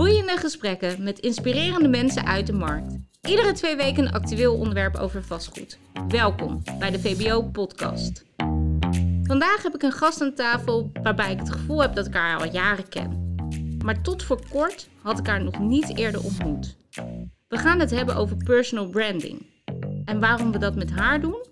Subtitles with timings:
[0.00, 2.98] Boeiende gesprekken met inspirerende mensen uit de markt.
[3.28, 5.78] Iedere twee weken een actueel onderwerp over vastgoed.
[6.08, 8.24] Welkom bij de VBO Podcast.
[9.22, 12.38] Vandaag heb ik een gast aan tafel waarbij ik het gevoel heb dat ik haar
[12.38, 13.34] al jaren ken.
[13.84, 16.76] Maar tot voor kort had ik haar nog niet eerder ontmoet.
[17.48, 19.46] We gaan het hebben over personal branding.
[20.04, 21.44] En waarom we dat met haar doen?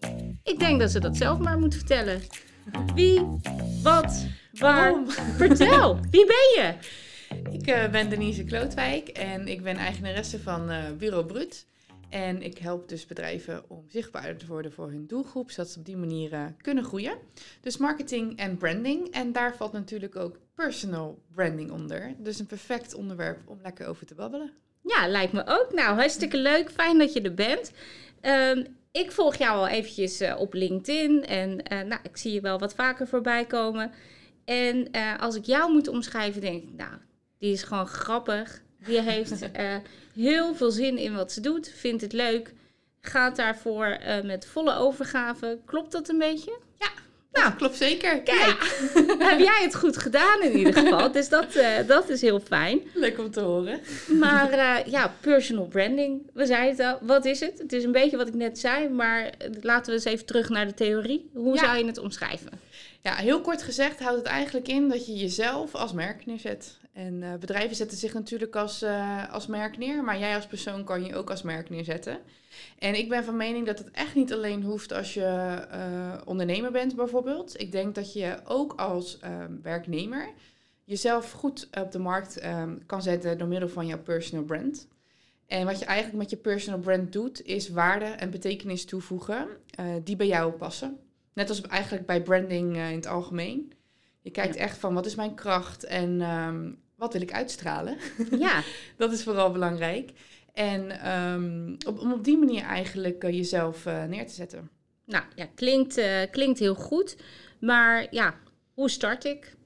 [0.42, 2.20] Ik denk dat ze dat zelf maar moet vertellen.
[2.94, 3.20] Wie,
[3.82, 4.74] wat, waar.
[4.74, 5.10] Waarom?
[5.36, 6.74] Vertel, wie ben je?
[7.50, 11.66] Ik eh, ben Denise Klootwijk en ik ben eigenaresse van eh, Bureau Brut.
[12.08, 15.84] En ik help dus bedrijven om zichtbaarder te worden voor hun doelgroep, zodat ze op
[15.84, 17.18] die manier eh, kunnen groeien.
[17.60, 19.10] Dus marketing en branding.
[19.10, 22.14] En daar valt natuurlijk ook personal branding onder.
[22.18, 24.52] Dus een perfect onderwerp om lekker over te babbelen.
[24.82, 25.72] Ja, lijkt me ook.
[25.72, 26.70] Nou, hartstikke leuk.
[26.70, 27.72] Fijn dat je er bent.
[28.20, 31.56] Ehm, ik volg jou al eventjes op LinkedIn en
[31.88, 33.92] nou, ik zie je wel wat vaker voorbij komen.
[34.44, 36.92] En als ik jou moet omschrijven, denk ik, nou,
[37.38, 38.60] die is gewoon grappig.
[38.86, 39.74] Die heeft eh,
[40.14, 42.52] heel veel zin in wat ze doet, vindt het leuk,
[43.00, 45.58] gaat daarvoor eh, met volle overgave.
[45.64, 46.58] Klopt dat een beetje?
[47.32, 48.20] Nou, klopt zeker.
[48.22, 48.56] Kijk,
[49.30, 51.12] heb jij het goed gedaan in ieder geval.
[51.18, 52.80] Dus dat, eh, dat is heel fijn.
[52.94, 53.80] Leuk om te horen.
[54.18, 57.06] Maar ja, personal branding, we zeiden het al.
[57.06, 57.58] Wat is het?
[57.58, 59.30] Het is een beetje wat ik net zei, maar
[59.60, 61.30] laten we eens even terug naar de theorie.
[61.34, 61.64] Hoe Ja.
[61.64, 62.50] zou je het omschrijven?
[63.02, 66.78] Ja, heel kort gezegd houdt het eigenlijk in dat je jezelf als merk neerzet.
[66.98, 70.84] En eh, bedrijven zetten zich natuurlijk als, eh, als merk neer, maar jij als persoon
[70.84, 72.18] kan je ook als merk neerzetten.
[72.78, 75.24] En ik ben van mening dat het echt niet alleen hoeft als je
[75.70, 77.60] eh, ondernemer bent bijvoorbeeld.
[77.60, 80.28] Ik denk dat je ook als ehm, werknemer
[80.84, 84.88] jezelf goed op de markt ehm, kan zetten door middel van jouw personal brand.
[85.46, 89.48] En wat je eigenlijk met je personal brand doet, is waarde en betekenis toevoegen
[90.04, 90.98] die bij jou passen.
[91.32, 93.72] Net als eigenlijk bij branding in het algemeen.
[94.20, 97.96] Je kijkt echt van wat is mijn kracht en ehm, wat wil ik uitstralen.
[98.38, 98.62] Ja,
[98.96, 100.10] Dat is vooral belangrijk.
[100.52, 104.70] En ehm, op, om op die manier eigenlijk eh, jezelf eh, neer te zetten.
[105.04, 107.16] nou ja, klinkt, eh, klinkt heel goed.
[107.60, 108.34] Maar ja,
[108.74, 109.56] hoe start ik?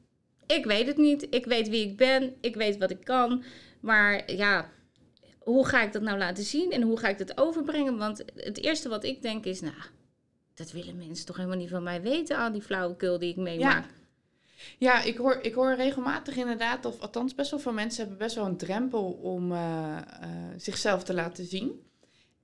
[0.47, 1.27] Ik weet het niet.
[1.31, 2.35] Ik weet wie ik ben.
[2.41, 3.45] Ik weet wat ik kan.
[3.81, 4.71] Maar ja,
[5.39, 6.73] hoe ga ik dat nou laten zien?
[6.73, 7.99] En hoe ga ik dat overbrengen?
[7.99, 9.75] Want het eerste wat ik denk is, nou,
[10.55, 13.85] dat willen mensen toch helemaal niet van mij weten, al die flauwekul die ik meemaak.
[13.85, 14.02] Ja,
[15.05, 18.45] ik hoor, ik hoor regelmatig inderdaad, of althans best wel veel mensen hebben best wel
[18.45, 20.03] een drempel om eh, eh,
[20.57, 21.81] zichzelf te laten zien.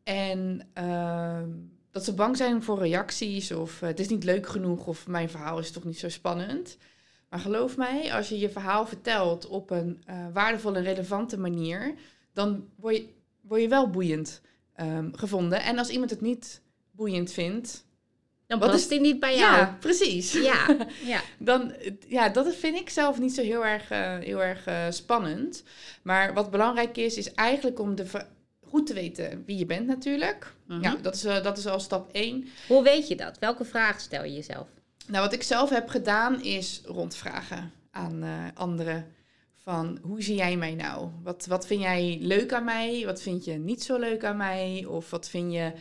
[0.02, 1.50] En ehm,
[1.90, 5.28] dat ze bang zijn voor reacties of eh, het is niet leuk genoeg of mijn
[5.28, 6.76] verhaal is toch niet zo spannend.
[7.28, 11.94] Maar geloof mij, als je je verhaal vertelt op een waardevolle en relevante manier,
[12.32, 13.08] dan word je,
[13.40, 14.40] word je wel boeiend
[14.74, 15.62] ehm, gevonden.
[15.62, 17.86] En als iemand het niet boeiend vindt,
[18.48, 19.56] Dan Wat past is- die niet bij jou.
[19.56, 21.20] ja, precies Ja, ja.
[21.38, 21.72] dan,
[22.06, 25.62] ja, dat vind ik zelf niet zo heel erg, eh, heel erg eh, spannend.
[26.02, 28.04] Maar wat belangrijk is, is eigenlijk om de
[28.66, 30.54] goed te weten wie je bent natuurlijk.
[30.66, 30.82] Mhm.
[30.82, 32.48] Ja, dat is, eh, dat is al stap één.
[32.68, 33.38] Hoe weet je dat?
[33.38, 34.66] Welke vraag stel je jezelf?
[35.06, 39.12] Nou, wat ik zelf heb gedaan is rondvragen aan anderen.
[39.56, 41.08] Van, hoe zie jij mij nou?
[41.22, 43.02] Wat, wat vind jij leuk aan mij?
[43.04, 44.84] Wat vind je niet zo leuk aan mij?
[44.88, 45.72] Of wat vind je...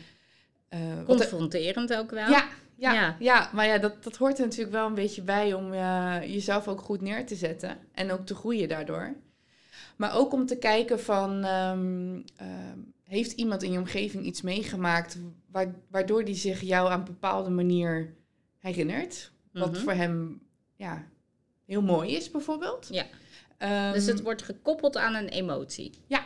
[0.68, 2.30] eh, Confronterend ook wel.
[2.30, 3.16] Ja, ja, Ja.
[3.18, 3.50] ja.
[3.52, 6.80] maar ja, dat, dat hoort er natuurlijk wel een beetje bij om eh, jezelf ook
[6.80, 9.14] goed neer te zetten en ook te groeien daardoor.
[9.96, 15.18] Maar ook om te kijken van, ehm, ehm, heeft iemand in je omgeving iets meegemaakt
[15.50, 18.14] wa- waardoor die zich jou aan een bepaalde manier
[18.58, 19.30] herinnert?
[19.52, 19.80] Wat Mhm.
[19.80, 20.40] voor hem
[20.76, 21.04] ja,
[21.66, 22.88] heel mooi is bijvoorbeeld.
[22.90, 23.04] Ja.
[23.58, 25.90] Ehm, Dus het wordt gekoppeld aan een emotie.
[26.06, 26.24] ja,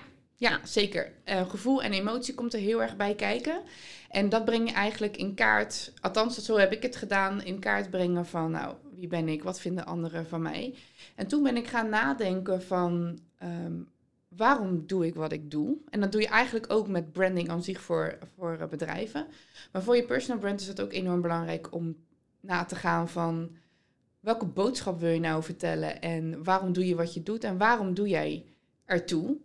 [0.65, 1.13] zeker.
[1.25, 3.63] Eh, gevoel en emotie komt er heel erg bij kijken.
[4.09, 7.91] En dat breng je eigenlijk in kaart, althans zo heb ik het gedaan, in kaart
[7.91, 10.75] brengen van, nou, wie ben ik, wat vinden anderen van mij.
[11.15, 13.73] En toen ben ik gaan nadenken van, ehm,
[14.29, 15.77] waarom doe ik wat ik doe?
[15.91, 19.27] En dat doe je eigenlijk ook met branding aan zich voor, voor eh, bedrijven.
[19.73, 21.97] Maar voor je personal brand is het ook enorm belangrijk om
[22.41, 23.57] na te gaan van,
[24.21, 26.01] welke boodschap wil je nou vertellen?
[26.01, 27.45] En waarom doe je wat je doet?
[27.45, 28.45] En waarom doe jij
[28.85, 29.37] ertoe?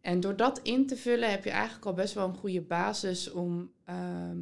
[0.00, 3.30] En door dat in te vullen heb je eigenlijk al best wel een goede basis
[3.30, 4.36] om ehm,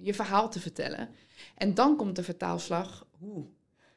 [0.00, 1.08] je verhaal te vertellen.
[1.56, 3.44] En dan komt de vertaalslag hoe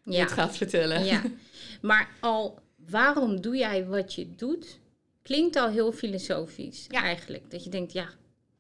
[0.04, 0.20] je Ja.
[0.20, 1.06] het gaat vertellen.
[1.06, 1.22] ja.
[1.82, 2.60] Maar al
[2.90, 4.80] waarom doe jij wat je doet,
[5.22, 7.02] klinkt al heel filosofisch Ja.
[7.04, 7.52] eigenlijk.
[7.52, 8.10] Dat je denkt, ja,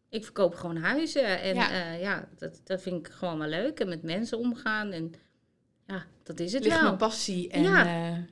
[0.09, 1.39] ik verkoop gewoon huizen.
[1.41, 1.71] En Ja.
[1.73, 3.79] ja, ja dat, dat vind ik gewoon wel leuk.
[3.79, 4.91] En met mensen omgaan.
[4.91, 5.13] En
[5.87, 6.83] ja, dat is het ligt wel.
[6.85, 7.49] mijn passie.
[7.49, 7.83] En Ja.
[7.83, 8.25] ja.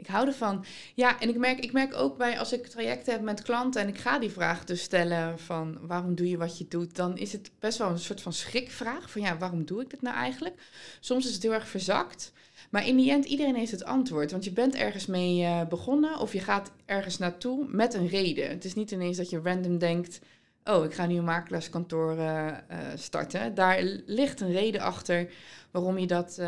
[0.00, 0.64] Ik hou ervan.
[0.94, 3.88] Ja, en ik merk, ik merk ook bij als ik trajecten heb met klanten en
[3.88, 7.32] ik ga die vraag dus stellen van waarom doe je wat je doet, dan is
[7.32, 10.54] het best wel een soort van schrikvraag van ja, waarom doe ik dit nou eigenlijk?
[11.00, 12.32] Soms is het heel erg verzakt,
[12.70, 16.18] maar in die end iedereen heeft het antwoord, want je bent ergens mee uh, begonnen
[16.18, 18.48] of je gaat ergens naartoe met een reden.
[18.48, 20.20] Het is niet ineens dat je random denkt,
[20.64, 22.52] oh, ik ga nu een makelaarskantoor uh, uh,
[22.94, 23.54] starten.
[23.54, 25.30] Daar ligt een reden achter
[25.70, 26.40] waarom je dat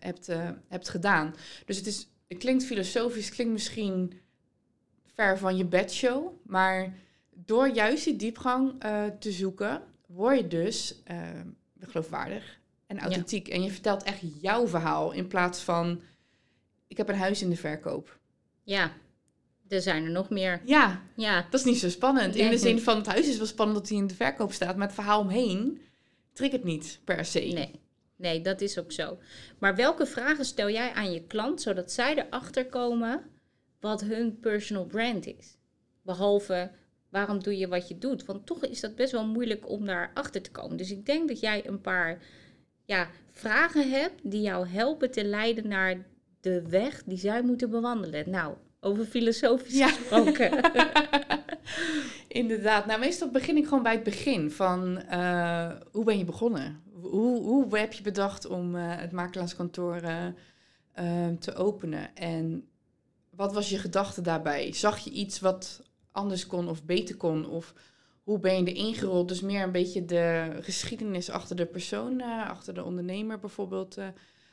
[0.00, 0.28] hebt,
[0.68, 1.34] hebt gedaan.
[1.66, 4.20] Dus het is het klinkt filosofisch, klinkt misschien
[5.14, 6.94] ver van je bedshow, maar
[7.30, 11.18] door juist die diepgang uh, te zoeken, word je dus uh,
[11.80, 13.48] geloofwaardig en authentiek.
[13.48, 16.00] En je vertelt echt jouw verhaal in plaats van,
[16.86, 18.18] ik heb een huis in de verkoop.
[18.62, 18.92] Ja,
[19.68, 20.60] er zijn er nog meer.
[20.64, 21.46] Ja, ja.
[21.50, 22.34] dat is niet zo spannend.
[22.34, 24.76] In de zin van, het huis is wel spannend dat hij in de verkoop staat,
[24.76, 25.80] maar het verhaal omheen
[26.32, 27.40] triggert niet per se.
[27.40, 27.80] Nee.
[28.16, 29.18] Nee, dat is ook zo.
[29.58, 33.22] Maar welke vragen stel jij aan je klant zodat zij erachter komen
[33.80, 35.58] wat hun personal brand is?
[36.02, 36.70] Behalve
[37.08, 38.24] waarom doe je wat je doet?
[38.24, 40.76] Want toch is dat best wel moeilijk om daar achter te komen.
[40.76, 42.22] Dus ik denk dat jij een paar
[42.84, 46.06] ja, vragen hebt die jou helpen te leiden naar
[46.40, 48.30] de weg die zij moeten bewandelen.
[48.30, 49.88] Nou, over filosofisch ja.
[49.88, 50.50] gesproken.
[52.28, 52.86] Inderdaad.
[52.86, 56.82] Nou, meestal begin ik gewoon bij het begin van uh, hoe ben je begonnen?
[57.10, 62.16] Hoe, hoe heb je bedacht om uh, het makelaarskantoor uh, te openen?
[62.16, 62.68] En
[63.30, 64.72] wat was je gedachte daarbij?
[64.72, 65.82] Zag je iets wat
[66.12, 67.48] anders kon of beter kon?
[67.48, 67.74] Of
[68.22, 69.28] hoe ben je erin gerold?
[69.28, 73.98] Dus meer een beetje de geschiedenis achter de persoon, achter de ondernemer bijvoorbeeld,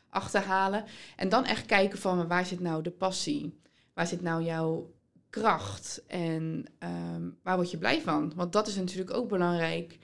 [0.09, 0.83] achterhalen.
[1.15, 3.59] En dan echt kijken van waar zit nou de passie?
[3.93, 4.93] Waar zit nou jouw
[5.29, 6.03] kracht?
[6.07, 8.33] En um, waar word je blij van?
[8.35, 9.99] Want dat is natuurlijk ook belangrijk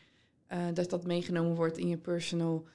[0.54, 2.66] uh, dat dat meegenomen wordt in je personal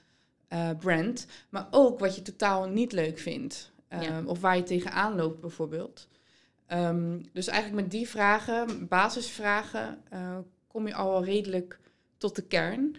[0.52, 1.26] uh, brand.
[1.48, 3.72] Maar ook wat je totaal niet leuk vindt.
[3.88, 6.08] Um, Of waar je tegenaan loopt bijvoorbeeld.
[6.68, 11.80] Um, dus eigenlijk met die vragen, basisvragen, uh, kom je al wel redelijk
[12.16, 12.96] tot de kern.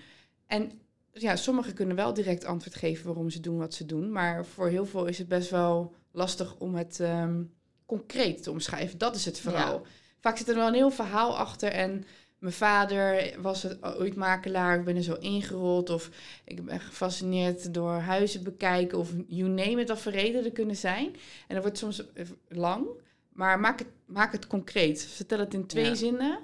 [0.47, 0.71] En
[1.11, 4.11] ja, sommigen kunnen wel direct antwoord geven waarom ze doen wat ze doen.
[4.11, 7.53] Maar voor heel veel is het best wel lastig om het um,
[7.85, 8.97] concreet te omschrijven.
[8.97, 9.73] Dat is het vooral.
[9.73, 9.89] Ja.
[10.19, 12.05] Vaak zit er wel een heel verhaal achter en
[12.37, 15.89] mijn vader was het ooit makelaar, ik ben er zo ingerold.
[15.89, 16.09] Of
[16.43, 18.97] ik ben gefascineerd door huizen bekijken.
[18.97, 21.15] Of you name it, wat voor kunnen zijn.
[21.47, 22.03] En dat wordt soms
[22.47, 22.87] lang.
[23.29, 25.05] Maar maak het, maak het concreet.
[25.05, 26.39] Vertel het in twee zinnen.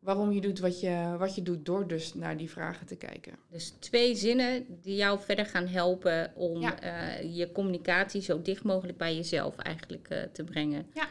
[0.00, 3.32] Waarom je doet wat je, wat je doet door dus naar die vragen te kijken.
[3.50, 8.98] Dus twee zinnen die jou verder gaan helpen om uh, je communicatie zo dicht mogelijk
[8.98, 10.86] bij jezelf eigenlijk uh, te brengen.
[10.94, 11.08] Ja.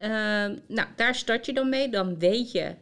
[0.00, 1.88] Uh, nou, daar start je dan mee.
[1.88, 2.74] Dan weet je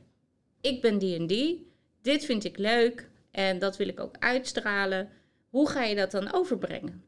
[0.66, 1.72] ik ben die en die,
[2.02, 5.08] dit vind ik leuk en dat wil ik ook uitstralen.
[5.48, 7.04] Hoe ga je dat dan overbrengen?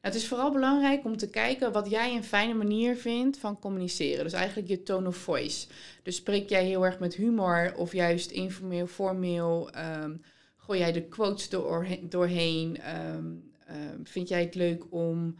[0.00, 4.24] Het is vooral belangrijk om te kijken wat jij een fijne manier vindt van communiceren.
[4.24, 5.66] Dus eigenlijk je tone of voice.
[6.02, 9.70] Dus spreek jij heel erg met humor of juist informeel, formeel?
[10.02, 10.22] Um,
[10.56, 12.78] gooi jij de quotes door, doorheen?
[12.96, 15.36] Um, um, vind jij het leuk om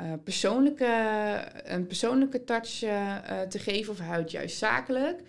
[0.00, 5.20] uh, persoonlijke, een persoonlijke touch uh, te geven of houd juist zakelijk?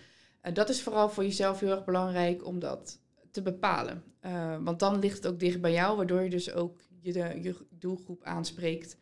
[0.46, 3.00] En dat is vooral voor jezelf heel erg belangrijk om dat
[3.30, 4.02] te bepalen.
[4.26, 7.38] Uh, want dan ligt het ook dicht bij jou, waardoor je dus ook je, de,
[7.42, 8.98] je doelgroep aanspreekt.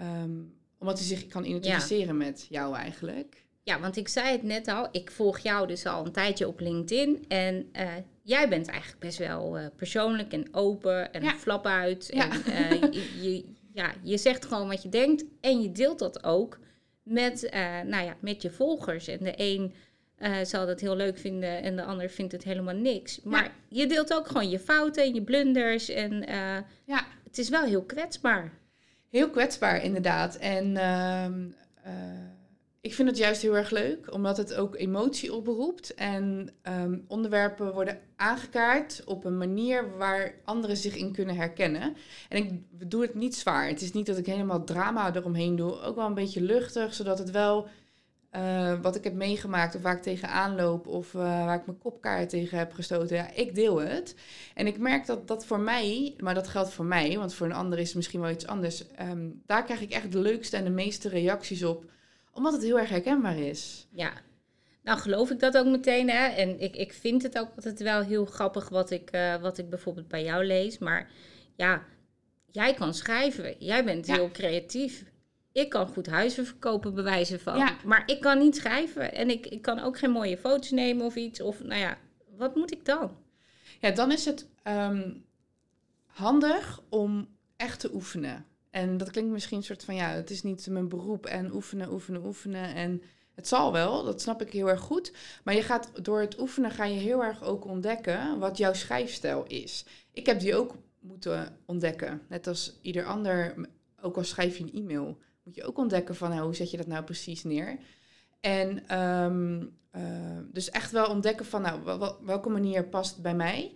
[0.00, 3.46] Um, omdat hij zich kan identificeren met jou eigenlijk.
[3.62, 6.60] Ja, want ik zei het net al, ik volg jou dus al een tijdje op
[6.60, 7.24] LinkedIn.
[7.28, 7.88] En uh,
[8.22, 11.34] jij bent eigenlijk best wel uh, persoonlijk en open en ja.
[11.34, 12.10] flap uit.
[12.12, 12.44] Ja.
[12.44, 16.58] En je, je, ja, je zegt gewoon wat je denkt en je deelt dat ook
[17.02, 17.48] met,
[17.86, 19.08] nou ja, met je volgers.
[19.08, 19.72] En de een
[20.20, 23.20] uh, zal dat heel leuk vinden en de ander vindt het helemaal niks.
[23.22, 25.88] Maar je deelt ook gewoon je fouten en je blunders.
[25.88, 27.06] En uh, ja.
[27.24, 28.52] het is wel heel kwetsbaar.
[29.08, 30.36] Heel kwetsbaar, inderdaad.
[30.36, 31.24] En uh,
[32.80, 35.94] ik vind het juist heel erg leuk, omdat het ook emotie oproept.
[35.94, 41.96] En um, onderwerpen worden aangekaart op een manier waar anderen zich in kunnen herkennen.
[42.28, 43.68] En ik doe het niet zwaar.
[43.68, 45.80] Het is niet dat ik helemaal drama eromheen doe.
[45.80, 47.68] Ook wel een beetje luchtig, zodat het wel
[48.36, 51.78] uh, wat ik heb meegemaakt of waar ik tegenaan loop of uh, waar ik mijn
[51.78, 53.16] kopkaart tegen heb gestoten.
[53.16, 54.14] Ja, ik deel het.
[54.54, 57.52] En ik merk dat dat voor mij, maar dat geldt voor mij, want voor een
[57.52, 58.84] ander is het misschien wel iets anders.
[59.00, 61.84] Um, daar krijg ik echt de leukste en de meeste reacties op,
[62.32, 63.86] omdat het heel erg herkenbaar is.
[63.90, 64.12] Ja,
[64.82, 66.10] nou geloof ik dat ook meteen.
[66.10, 66.26] Hè?
[66.26, 69.70] En ik, ik vind het ook altijd wel heel grappig wat ik, uh, wat ik
[69.70, 70.78] bijvoorbeeld bij jou lees.
[70.78, 71.10] Maar
[71.56, 71.82] ja,
[72.50, 73.54] jij kan schrijven.
[73.58, 74.14] Jij bent ja.
[74.14, 75.04] heel creatief
[75.52, 77.56] ik kan goed huizen verkopen, bewijzen van.
[77.56, 77.76] Ja.
[77.84, 79.14] Maar ik kan niet schrijven.
[79.14, 81.40] En ik, ik kan ook geen mooie foto's nemen of iets.
[81.40, 81.98] Of nou ja,
[82.36, 83.16] wat moet ik dan?
[83.80, 85.24] Ja, dan is het um,
[86.06, 88.46] handig om echt te oefenen.
[88.70, 91.92] En dat klinkt misschien een soort van, ja, het is niet mijn beroep en oefenen,
[91.92, 92.74] oefenen, oefenen.
[92.74, 93.02] En
[93.34, 95.12] het zal wel, dat snap ik heel erg goed.
[95.44, 99.44] Maar je gaat, door het oefenen ga je heel erg ook ontdekken wat jouw schrijfstijl
[99.46, 99.84] is.
[100.12, 102.22] Ik heb die ook moeten ontdekken.
[102.28, 103.54] Net als ieder ander,
[104.00, 105.18] ook al schrijf je een e-mail,
[105.50, 107.78] moet je ook ontdekken van nou, hoe zet je dat nou precies neer.
[108.40, 113.72] En ehm, eh, dus echt wel ontdekken van nou, welke manier past bij mij.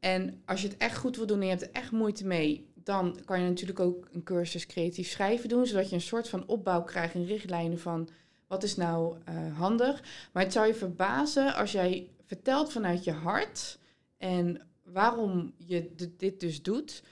[0.00, 2.70] En als je het echt goed wil doen en je hebt er echt moeite mee,
[2.74, 6.46] dan kan je natuurlijk ook een cursus creatief schrijven doen, zodat je een soort van
[6.46, 8.08] opbouw krijgt in richtlijnen van
[8.46, 10.02] wat is nou uh, handig.
[10.32, 13.78] Maar het zou je verbazen als jij vertelt vanuit je hart
[14.18, 17.02] en waarom je dit dus doet,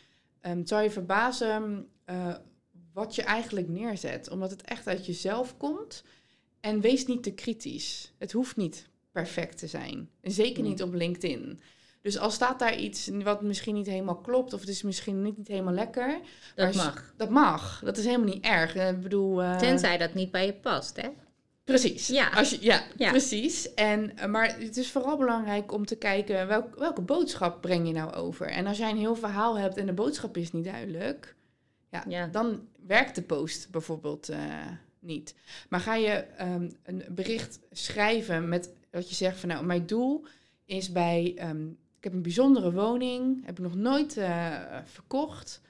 [0.42, 2.34] um, zou je verbazen uh,
[3.00, 4.30] wat je eigenlijk neerzet.
[4.30, 6.02] Omdat het echt uit jezelf komt.
[6.60, 8.12] En wees niet te kritisch.
[8.18, 10.08] Het hoeft niet perfect te zijn.
[10.20, 11.60] En zeker niet op LinkedIn.
[12.02, 15.36] Dus als staat daar iets wat misschien niet helemaal klopt, of het is misschien niet,
[15.36, 16.20] niet helemaal lekker.
[16.54, 17.14] Dat mag.
[17.16, 17.82] Dat mag.
[17.84, 18.74] Dat is helemaal niet erg.
[18.74, 19.56] Ik bedoel, uh...
[19.56, 21.08] Tenzij dat niet bij je past, hè?
[21.64, 22.06] Precies.
[22.06, 22.28] Ja.
[22.28, 23.74] Als je, ja, ja, precies.
[23.74, 27.92] En, eh, maar het is vooral belangrijk om te kijken welk, welke boodschap breng je
[27.92, 28.46] nou over.
[28.46, 31.34] En als jij een heel verhaal hebt en de boodschap is niet duidelijk,
[31.90, 32.26] ja, ja.
[32.26, 34.66] dan werkt de post bijvoorbeeld uh,
[34.98, 35.34] niet.
[35.68, 40.26] Maar ga je um, een bericht schrijven met wat je zegt van nou, mijn doel
[40.64, 45.60] is bij, um, ik heb een bijzondere woning, heb ik nog nooit uh, verkocht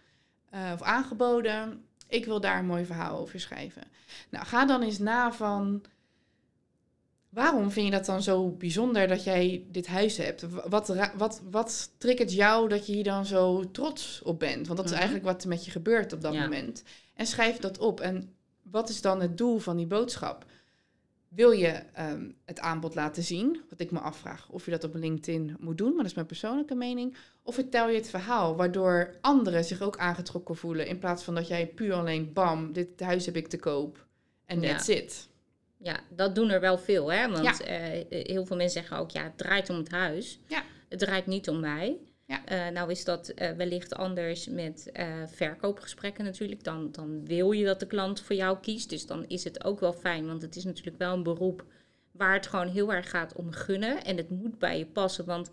[0.55, 1.85] uh, of aangeboden.
[2.09, 3.83] Ik wil daar een mooi verhaal over schrijven.
[4.31, 5.83] Nou, ga dan eens na van.
[7.31, 10.47] Waarom vind je dat dan zo bijzonder dat jij dit huis hebt?
[10.69, 14.67] Wat, wat, wat triggert jou dat je hier dan zo trots op bent?
[14.67, 15.01] Want dat is mhm.
[15.01, 16.83] eigenlijk wat er met je gebeurt op dat moment.
[17.15, 18.01] En schrijf dat op.
[18.01, 20.45] En wat is dan het doel van die boodschap?
[21.29, 23.61] Wil je um, het aanbod laten zien?
[23.71, 26.27] Wat ik me afvraag of je dat op LinkedIn moet doen, maar dat is mijn
[26.27, 27.17] persoonlijke mening.
[27.43, 31.49] Of vertel je het verhaal waardoor anderen zich ook aangetrokken voelen, in plaats van dat
[31.49, 34.07] jij puur alleen bam, dit huis heb ik te koop
[34.47, 34.95] en that's ja.
[34.95, 35.29] it.
[35.83, 37.29] Ja, dat doen er wel veel, hè?
[37.29, 37.99] Want ja.
[37.99, 40.41] uh, heel veel mensen zeggen ook, ja, het draait om het huis.
[40.47, 40.63] Ja.
[40.89, 41.99] Het draait niet om mij.
[42.27, 42.41] Ja.
[42.53, 44.93] Uh, nou is dat uh, wellicht anders met
[45.27, 46.65] verkoopgesprekken natuurlijk.
[46.65, 48.91] Dan, dan wil je dat de klant voor jou kiest.
[48.91, 51.65] Dus dan is het ook wel fijn, want het is natuurlijk wel een beroep
[52.11, 54.05] waar het gewoon heel erg gaat om gunnen.
[54.05, 55.51] En het moet bij je passen, want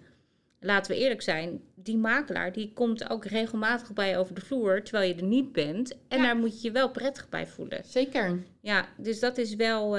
[0.59, 4.83] laten we eerlijk zijn, die makelaar die komt ook regelmatig bij je over de vloer
[4.83, 5.97] terwijl je er niet bent.
[6.07, 7.83] En daar moet je je wel prettig bij voelen.
[7.85, 8.43] Zeker.
[8.61, 9.97] Ja, dus dat is wel,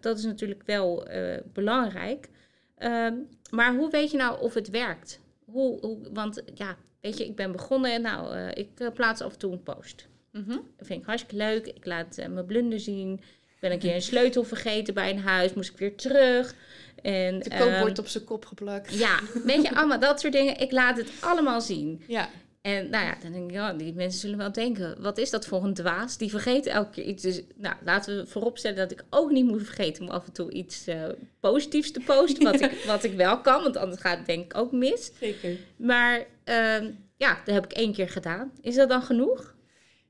[0.00, 1.06] dat is natuurlijk wel
[1.52, 2.28] belangrijk.
[2.76, 3.14] Ehm,
[3.50, 5.20] maar hoe weet je nou of het werkt?
[5.52, 8.02] hoe, hoe, want ja, weet je, ik ben begonnen.
[8.02, 10.08] Nou, uh, ik plaats af en toe een post.
[10.32, 10.62] Mm -hmm.
[10.76, 11.66] Dat vind ik hartstikke leuk.
[11.66, 13.20] Ik laat mijn blunder zien.
[13.62, 15.54] Ben een keer een sleutel vergeten bij een huis.
[15.54, 16.54] Moest ik weer terug.
[17.02, 18.98] En, de koop wordt um, op zijn kop geplakt.
[18.98, 20.60] Ja, weet je, allemaal dat soort dingen.
[20.60, 22.02] Ik laat het allemaal zien.
[22.06, 22.28] Ja.
[22.60, 25.46] En nou ja, dan denk ik, ja, die mensen zullen wel denken, wat is dat
[25.46, 26.18] voor een dwaas?
[26.18, 27.22] Die vergeet elke keer iets.
[27.22, 30.52] Dus nou, laten we vooropstellen dat ik ook niet moet vergeten om af en toe
[30.52, 31.04] iets uh,
[31.40, 32.44] positiefs te posten.
[32.44, 35.10] Wat, ik, wat ik wel kan, want anders gaat het denk ik ook mis.
[35.20, 35.56] Zeker.
[35.76, 38.52] Maar uh, ja, dat heb ik één keer gedaan.
[38.60, 39.54] Is dat dan genoeg?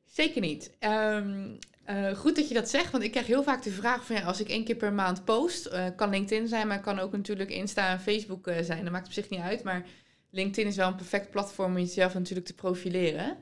[0.07, 0.71] Zeker niet.
[0.81, 1.59] Um,
[1.91, 4.23] uh, goed dat je dat zegt, want ik krijg heel vaak de vraag van ja,
[4.23, 7.51] als ik één keer per maand post, uh, kan LinkedIn zijn, maar kan ook natuurlijk
[7.51, 8.83] Insta en Facebook uh, zijn.
[8.83, 9.87] Dat maakt op zich niet uit, maar
[10.31, 13.37] LinkedIn is wel een perfect platform om jezelf natuurlijk te profileren.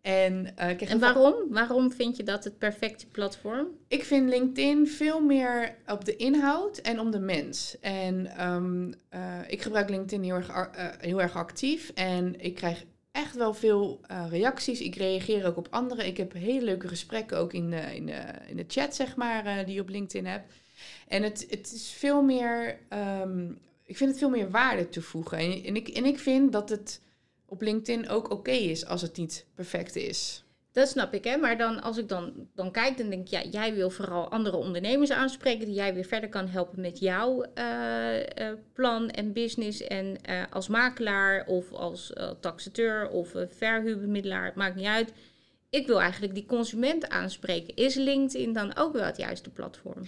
[0.00, 1.34] En, en waarom?
[1.48, 3.66] Waarom vind je dat het perfecte platform?
[3.88, 7.76] Ik vind LinkedIn veel meer op de inhoud en om de mens.
[7.80, 11.90] En um, uh, ik gebruik LinkedIn heel erg, heel erg actief.
[11.94, 12.84] En ik krijg
[13.16, 14.80] echt wel veel reacties.
[14.80, 16.06] Ik reageer ook op anderen.
[16.06, 19.64] Ik heb hele leuke gesprekken ook in de, in de, in de chat, zeg maar,
[19.64, 20.52] die je op LinkedIn hebt.
[21.08, 22.78] En het, het is veel meer
[23.22, 25.38] um, ik vind het veel meer waarde toevoegen.
[25.38, 27.00] En, en, ik, en ik vind dat het
[27.46, 30.44] op LinkedIn ook oké is als het niet perfect is.
[30.76, 31.36] Dat snap ik, hè.
[31.36, 34.56] Maar dan, als ik dan, dan kijk, dan denk ik, ja, jij wil vooral andere
[34.56, 35.66] ondernemers aanspreken...
[35.66, 38.24] die jij weer verder kan helpen met jouw uh, uh,
[38.72, 39.80] plan en business.
[39.80, 45.12] En uh, als makelaar of als taxateur of verhuurbemiddelaar, het maakt niet uit
[45.70, 47.76] ik wil eigenlijk die consument aanspreken.
[47.76, 50.02] Is LinkedIn dan ook wel het juiste platform?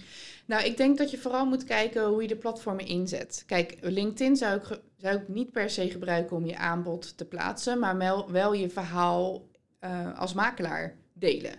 [0.45, 3.43] Nou, ik denk dat je vooral moet kijken hoe je de platformen inzet.
[3.45, 7.79] Kijk, LinkedIn zou ik, zou ik niet per se gebruiken om je aanbod te plaatsen,
[7.79, 9.48] maar wel, wel je verhaal
[9.83, 11.53] uh, als makelaar delen.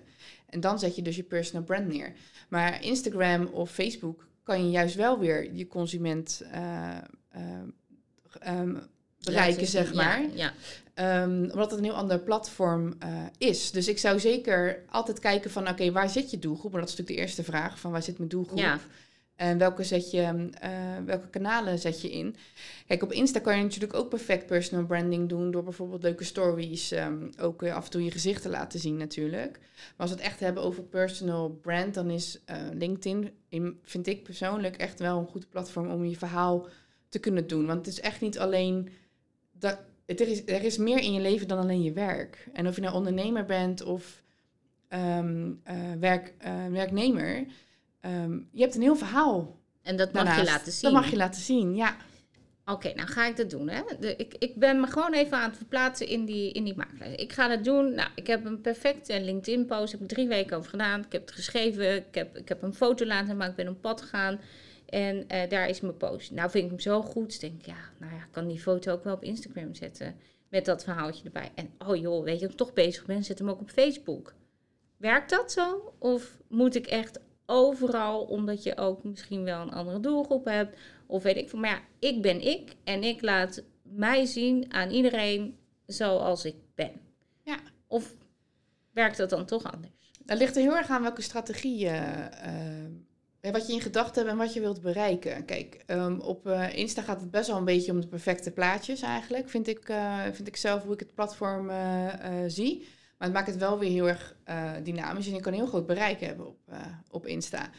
[0.49, 2.13] En dan zet je dus je personal brand neer.
[2.49, 6.97] Maar Instagram of Facebook kan je juist wel weer je consument uh,
[7.37, 8.81] uh, um,
[9.21, 10.23] bereiken, zeg maar.
[10.35, 10.53] Ja,
[10.95, 13.71] Um, omdat het een heel ander platform uh, is.
[13.71, 15.69] Dus ik zou zeker altijd kijken van...
[15.69, 16.73] oké, waar zit je doelgroep?
[16.73, 17.81] Maar dat is natuurlijk de eerste vraag.
[17.81, 18.79] Van waar zit mijn doelgroep?
[19.41, 20.71] En welke, zet je, eh,
[21.05, 22.37] welke kanalen zet je in?
[22.87, 26.91] Kijk, op Insta kan je natuurlijk ook perfect personal branding doen door bijvoorbeeld leuke stories,
[26.91, 29.59] ehm, ook af en toe je gezicht te laten zien natuurlijk.
[29.61, 33.31] Maar als we het echt hebben over personal brand, dan is uh, LinkedIn,
[33.83, 36.67] vind ik persoonlijk, echt wel een goed platform om je verhaal
[37.09, 37.67] te kunnen doen.
[37.67, 38.89] Want het is echt niet alleen
[39.53, 39.79] dat.
[40.07, 42.49] Er is, er meer in je leven dan alleen je werk.
[42.53, 44.23] En of je nou ondernemer bent of
[44.89, 45.61] um,
[46.01, 46.35] werk,
[46.71, 47.47] werknemer,
[48.01, 49.59] Ehm, je hebt een heel verhaal.
[49.83, 50.93] En dat mag je laten zien.
[50.93, 51.97] Dat mag je laten zien, ja.
[52.65, 53.69] Oké, nou ga ik dat doen.
[53.69, 53.83] Hè?
[54.01, 57.13] De, ik, ik ben me gewoon even aan het verplaatsen in die, in die makelaar.
[57.13, 57.95] Ik ga dat doen.
[57.95, 59.93] Nou, ik heb een perfecte LinkedIn-post.
[59.93, 61.01] heb ik drie weken over gedaan.
[61.01, 61.97] Ik heb het geschreven.
[61.97, 63.51] Ik heb, ik heb een foto laten maken.
[63.51, 64.41] Ik ben op pad gegaan.
[64.87, 66.31] En uh, daar is mijn post.
[66.31, 67.27] Nou vind ik hem zo goed.
[67.27, 70.17] Dus denk ik, ja, nou ja, ik kan die foto ook wel op Instagram zetten.
[70.49, 71.51] Met dat verhaaltje erbij.
[71.55, 74.35] En oh joh, weet je, ik toch bezig ben, zet hem ook op Facebook.
[74.97, 75.95] Werkt dat zo?
[75.99, 80.79] Of moet ik echt overal, omdat je ook misschien wel een andere doelgroep hebt.
[81.07, 81.59] Of weet ik veel.
[81.59, 86.93] Maar ja, ik ben ik en ik laat mij zien aan iedereen zoals ik ben.
[87.43, 87.57] Ja.
[87.87, 88.15] Of
[88.93, 90.13] werkt dat dan toch anders?
[90.25, 91.93] Dat ligt er heel erg aan welke strategie uh,
[93.41, 95.45] wat je in gedachten hebt en wat je wilt bereiken.
[95.45, 99.03] Kijk, um, op uh, Insta gaat het best wel een beetje om de perfecte plaatjes
[99.03, 99.49] eigenlijk.
[99.49, 101.71] Vind ik, uh, vind ik zelf hoe ik het platform
[102.47, 102.87] zie.
[103.21, 105.87] Maar het maakt het wel weer heel erg uh, dynamisch en je kan heel groot
[105.87, 106.77] bereik hebben op, uh,
[107.11, 107.71] op Insta.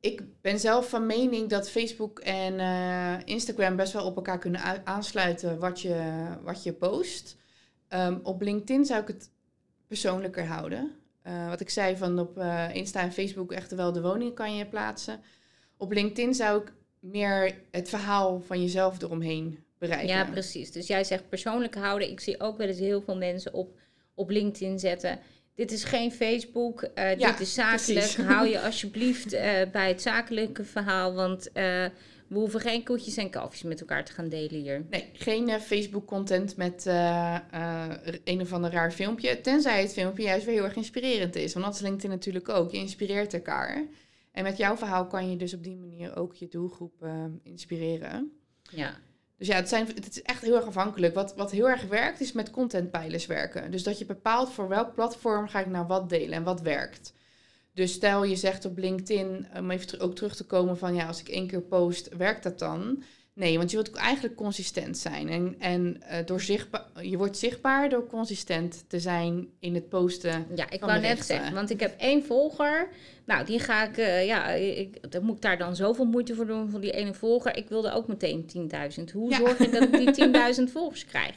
[0.00, 4.86] Ik ben zelf van mening dat Facebook en uh, Instagram best wel op elkaar kunnen
[4.86, 7.36] aansluiten wat je, wat je post.
[7.88, 9.30] Um, op LinkedIn zou ik het
[9.86, 10.90] persoonlijker houden.
[11.48, 12.38] wat ik zei van op
[12.72, 15.20] Insta en Facebook echt wel de woning kan je plaatsen.
[15.76, 20.08] Op LinkedIn zou ik meer het verhaal van jezelf eromheen bereiken.
[20.08, 20.72] Ja, precies.
[20.72, 22.10] Dus jij zegt persoonlijk houden.
[22.10, 23.78] Ik zie ook wel eens heel veel mensen op
[24.20, 25.18] op LinkedIn zetten.
[25.54, 28.12] Dit is geen Facebook, uh, dit is zakelijk.
[28.32, 29.40] Hou je alsjeblieft uh,
[29.72, 31.54] bij het zakelijke verhaal, want uh,
[32.28, 34.86] we hoeven geen koetjes en kalfjes met elkaar te gaan delen hier.
[34.90, 36.84] Nee, geen Facebook-content met
[38.24, 39.40] een of ander raar filmpje.
[39.40, 41.52] Tenzij het filmpje juist weer heel erg inspirerend is.
[41.52, 42.70] Want dat is LinkedIn natuurlijk ook.
[42.70, 43.86] Je inspireert elkaar.
[44.32, 47.06] En met jouw verhaal kan je dus op die manier ook je doelgroep
[47.42, 48.32] inspireren.
[48.70, 48.98] Ja.
[49.40, 51.14] Dus ja, het, zijn, het is echt heel erg afhankelijk.
[51.14, 53.70] Wat, wat heel erg werkt, is met contentpijlers werken.
[53.70, 57.12] Dus dat je bepaalt voor welk platform ga ik nou wat delen en wat werkt.
[57.74, 61.20] Dus stel je zegt op LinkedIn, om even ook terug te komen van ja, als
[61.20, 63.02] ik één keer post, werkt dat dan?
[63.40, 65.28] Nee, want je wilt eigenlijk consistent zijn.
[65.28, 70.46] En, en uh, door zichtbaar, je wordt zichtbaar door consistent te zijn in het posten.
[70.54, 72.88] Ja, ik wou net zeggen, want ik heb één volger.
[73.24, 76.46] Nou, die ga ik, uh, ja, ik, dan moet ik daar dan zoveel moeite voor
[76.46, 77.56] doen voor die ene volger.
[77.56, 79.12] Ik wilde ook meteen 10.000.
[79.12, 80.28] Hoe zorg je dat ik die
[80.66, 81.34] 10.000 volgers krijg?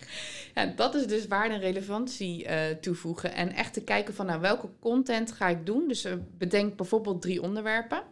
[0.56, 3.34] Ja, dat is dus waarde en relevantie uh, toevoegen.
[3.34, 5.88] En echt te kijken van, nou, welke content ga ik doen?
[5.88, 8.04] Dus bedenk bijvoorbeeld drie onderwerpen.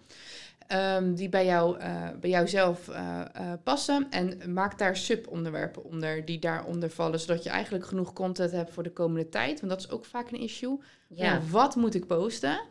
[0.73, 4.07] Um, die bij, jou, uh, bij jouzelf uh, uh, passen.
[4.09, 7.19] En maak daar subonderwerpen onder die daaronder vallen.
[7.19, 9.59] Zodat je eigenlijk genoeg content hebt voor de komende tijd.
[9.59, 10.79] Want dat is ook vaak een issue.
[11.07, 11.41] Ja.
[11.49, 12.61] wat moet ik posten?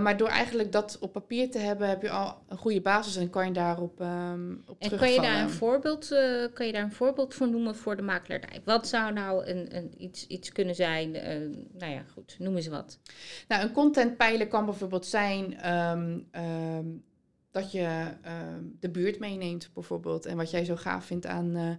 [0.00, 3.30] maar door eigenlijk dat op papier te hebben, heb je al een goede basis en
[3.30, 6.08] kan je daarop um, op En kan je daar een voorbeeld,
[6.52, 8.60] kan je daar een voorbeeld van noemen voor de makelaardij?
[8.64, 11.10] Wat zou nou een, een, iets, iets kunnen zijn?
[11.72, 12.98] nou ja, goed, noem eens wat.
[13.48, 16.26] Nou, een contentpijler kan bijvoorbeeld zijn um,
[17.56, 20.26] dat je ehm, de buurt meeneemt, bijvoorbeeld.
[20.26, 21.70] En wat jij zo gaaf vindt aan, uh,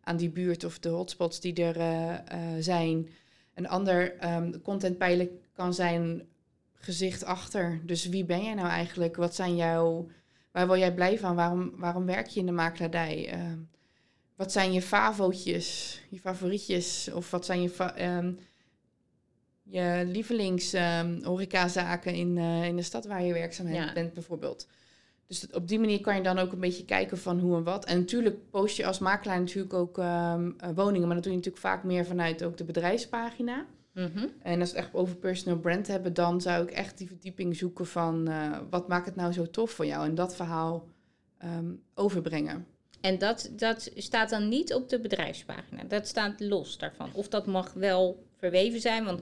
[0.00, 3.08] aan die buurt of de hotspots die er uh, zijn.
[3.54, 6.28] Een ander um, contentpijler kan zijn
[6.72, 7.80] gezicht achter.
[7.84, 9.16] Dus wie ben jij nou eigenlijk?
[9.16, 10.08] Wat zijn jouw.
[10.50, 11.34] Waar wil jij blij van?
[11.36, 13.28] Waarom, waarom werk je in de makelaardij?
[13.28, 13.58] Ehm,
[14.36, 17.10] wat zijn je favootjes, je favorietjes?
[17.14, 18.38] Of wat zijn je, um,
[19.62, 23.92] je lievelings um, horecazaken in, uh, in de stad waar je werkzaam ja.
[23.92, 24.66] bent, bijvoorbeeld?
[25.32, 27.84] Dus op die manier kan je dan ook een beetje kijken van hoe en wat.
[27.84, 31.38] En natuurlijk post je als makelaar natuurlijk ook ehm, eh, woningen, maar dat doe je
[31.38, 33.66] natuurlijk vaak meer vanuit ook de bedrijfspagina.
[33.92, 34.26] Mhm.
[34.42, 37.56] En als we het echt over personal brand hebben, dan zou ik echt die verdieping
[37.56, 40.88] zoeken van uh, wat maakt het nou zo tof voor jou en dat verhaal
[41.44, 42.66] um, overbrengen.
[43.00, 47.10] En dat, dat staat dan niet op de bedrijfspagina, dat staat los daarvan.
[47.12, 49.20] Of dat mag wel verweven zijn, want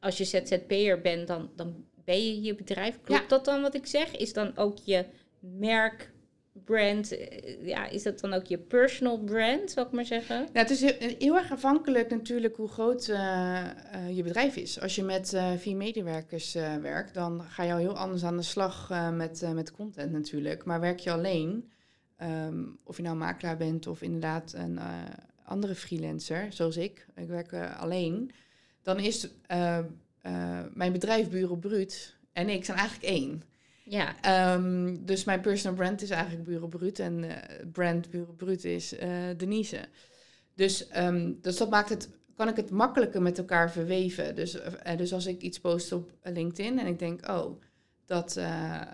[0.00, 3.00] als je ZZP'er bent, dan, dan ben je je bedrijf.
[3.02, 4.16] Klopt dat dan wat ik zeg?
[4.16, 5.04] Is dan ook je
[5.40, 6.12] merk,
[6.64, 10.48] brand, eh, ja, is dat dan ook je personal brand, zal ik maar zeggen?
[10.52, 10.80] Ja, het is
[11.18, 13.66] heel, erg afhankelijk natuurlijk hoe groot uh,
[14.12, 14.80] je bedrijf is.
[14.80, 18.92] Als je met vier medewerkers werkt, dan ga je al heel anders aan de slag
[19.12, 20.64] met, met content natuurlijk.
[20.64, 21.70] Maar werk je alleen,
[22.22, 24.78] um, of je nou makelaar bent of inderdaad een
[25.44, 28.30] andere freelancer, zoals ik, ik werk alleen,
[28.82, 29.28] dan is
[30.72, 33.42] mijn bedrijf Bureau Bruut en ik zijn eigenlijk één.
[33.90, 34.20] Ja.
[34.20, 38.96] Ehm, dus mijn personal brand is eigenlijk Bureau Brut en eh, brand Bureau Brut is
[38.96, 39.80] eh, Denise.
[40.54, 44.34] Dus, ehm, dus dat maakt het, kan ik het makkelijker met elkaar verweven.
[44.34, 47.60] Dus, eh, dus als ik iets post op LinkedIn en ik denk, oh,
[48.06, 48.40] dat,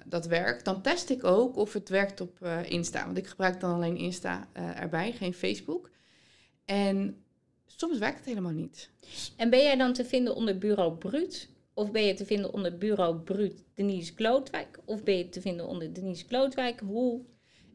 [0.06, 3.04] dat werkt, dan test ik ook of het werkt op Insta.
[3.04, 5.90] Want ik gebruik dan alleen Insta erbij, geen Facebook.
[6.64, 7.24] En
[7.66, 8.90] soms werkt het helemaal niet.
[9.36, 11.48] En ben jij dan te vinden onder Bureau Bruut?
[11.76, 14.78] Of ben je te vinden onder Bureau Bruut Denise Klootwijk?
[14.84, 16.80] Of ben je te vinden onder Denise Klootwijk?
[16.80, 17.24] Hoe?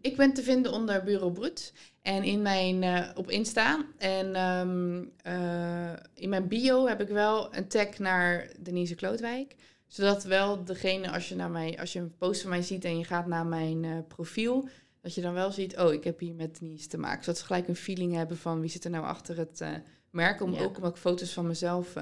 [0.01, 3.85] Ik ben te vinden onder Bureau Brut en in mijn, eh, op Insta.
[3.97, 9.55] En ehm, eh, in mijn bio heb ik wel een tag naar Denise Klootwijk.
[9.87, 12.97] Zodat wel degene, als je, naar mij, als je een post van mij ziet en
[12.97, 14.67] je gaat naar mijn eh, profiel,
[15.01, 17.23] dat je dan wel ziet, oh, ik heb hier met Denise te maken.
[17.23, 19.63] Zodat ze gelijk een feeling hebben van wie zit er nou achter het
[20.09, 20.41] merk.
[20.41, 20.63] Om, Ja.
[20.63, 21.95] Ook omdat ik foto's van mezelf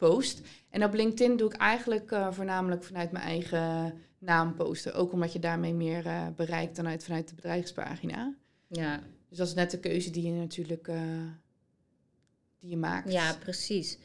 [0.00, 0.40] post.
[0.70, 4.94] En op LinkedIn doe ik eigenlijk eh, voornamelijk vanuit mijn eigen naam posten.
[4.94, 8.34] Ook omdat je daarmee meer eh, bereikt dan uit, vanuit de bedrijfspagina.
[8.68, 11.00] Ja, Dus dat is net de keuze die je natuurlijk eh,
[12.58, 13.12] die je maakt.
[13.12, 13.98] ja precies.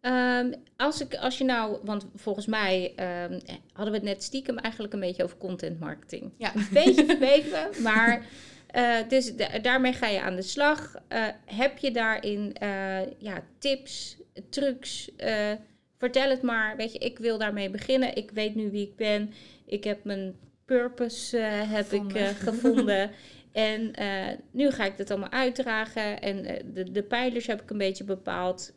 [0.00, 3.40] Ehm, als, ik, als je nou, want volgens mij ehm,
[3.72, 6.32] hadden we het net stiekem eigenlijk een beetje over content marketing.
[6.36, 6.54] Ja.
[6.56, 8.26] Een beetje verweven, maar
[9.08, 10.94] dus da- daarmee ga je aan de slag.
[11.44, 12.56] Heb je daarin
[13.18, 15.16] ja, tips, trucs?
[15.16, 15.52] Eh,
[15.96, 16.76] vertel het maar.
[16.76, 18.16] Weet je, ik wil daarmee beginnen.
[18.16, 19.32] Ik weet nu wie ik ben.
[19.66, 22.26] Ik heb mijn purpose eh, heb ik Gevonden.
[22.26, 23.10] eh, gevonden.
[23.52, 23.92] En
[24.50, 26.20] nu ga ik het allemaal uitdragen.
[26.20, 28.72] En de, de pijlers heb ik een beetje bepaald.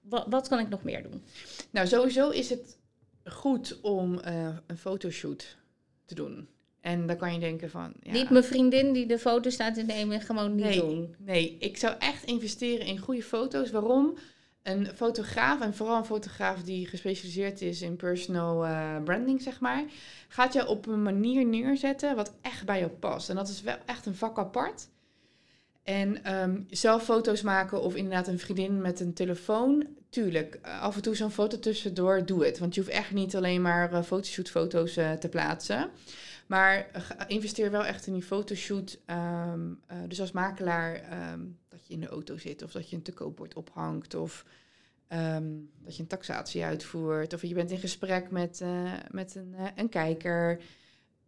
[0.00, 1.22] Wat, wat kan ik nog meer doen?
[1.70, 2.78] Nou, sowieso is het
[3.24, 4.20] goed om
[4.66, 5.56] een fotoshoot
[6.04, 6.48] te doen.
[6.82, 7.92] En dan kan je denken van...
[8.02, 11.14] Ja, Niet mijn vriendin die de foto staat te nemen, gewoon niet nee, doen.
[11.18, 13.70] Nee, ik zou echt investeren in goede foto's.
[13.70, 14.18] Waarom?
[14.62, 19.84] Een fotograaf, en vooral een fotograaf die gespecialiseerd is in personal eh, branding, zeg maar,
[20.28, 23.28] gaat je op een manier neerzetten wat echt bij jou past.
[23.28, 24.88] En dat is wel echt een vak apart.
[25.82, 31.02] En ehm, zelf foto's maken of inderdaad een vriendin met een telefoon, tuurlijk, af en
[31.02, 32.58] toe zo'n foto tussendoor, doe het.
[32.58, 35.90] Want je hoeft echt niet alleen maar eh, fotoshoot-foto's eh, te plaatsen.
[36.46, 36.86] Maar
[37.26, 38.98] investeer wel echt in die fotoshoot.
[39.06, 41.40] ehm, eh, dus als makelaar ehm,
[41.72, 44.44] dat je in de auto zit of dat je een te koopbord ophangt of
[45.08, 49.54] ehm, dat je een taxatie uitvoert of je bent in gesprek met, eh, met een,
[49.54, 50.62] eh, een kijker.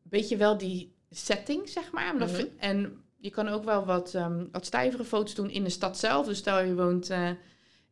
[0.02, 2.14] Weet je wel die setting, zeg maar.
[2.14, 2.46] Mhm.
[2.57, 6.26] En je kan ook wel wat, ehm, wat stijvere foto's doen in de stad zelf.
[6.26, 7.30] Dus stel je woont eh,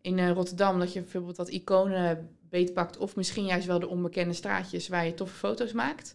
[0.00, 4.88] in Rotterdam, dat je bijvoorbeeld wat iconen beetpakt of misschien juist wel de onbekende straatjes
[4.88, 6.14] waar je toffe foto's maakt.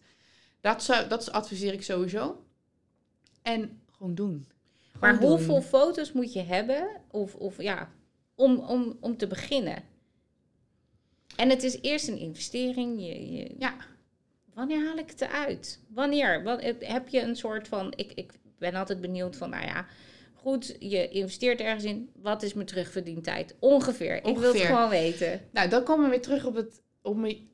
[0.61, 2.45] Dat, zou, dat adviseer ik sowieso.
[3.41, 4.47] En gewoon doen.
[4.99, 7.89] Maar hoeveel foto's moet je hebben of, of, ja,
[8.35, 9.83] om, om, om te beginnen?
[11.35, 12.99] En het is eerst een investering.
[12.99, 13.75] Je, je, Ja.
[14.53, 15.79] Wanneer haal ik het eruit?
[15.89, 16.43] Wanneer?
[16.43, 17.93] Wat, heb je een soort van...
[17.95, 19.85] Ik, ik ben altijd benieuwd van, nou ja...
[20.33, 22.09] Goed, je investeert ergens in.
[22.15, 23.55] Wat is mijn terugverdientijd?
[23.59, 24.15] Ongeveer.
[24.15, 24.65] Ik wil het Ongeveer.
[24.65, 25.41] gewoon weten.
[25.51, 27.47] Nou, dan komen we weer terug op, het, op me-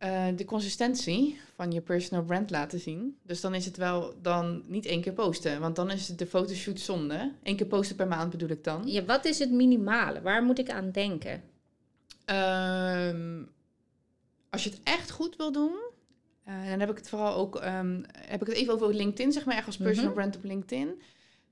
[0.00, 3.18] eh, de consistentie van je personal brand laten zien.
[3.22, 5.60] Dus dan is het wel dan niet één keer posten.
[5.60, 7.32] Want dan is het de fotoshoot zonde.
[7.42, 8.82] Eén keer posten per maand bedoel ik dan.
[8.86, 10.22] Ja, wat is het minimale?
[10.22, 11.42] Waar moet ik aan denken?
[12.24, 13.42] Ehm,
[14.50, 15.72] als je het echt goed wil doen,
[16.44, 19.32] eh, en dan heb ik het vooral ook, ehm, heb ik het even over LinkedIn,
[19.32, 20.14] zeg maar, echt als personal Mhm.
[20.14, 21.00] brand op LinkedIn.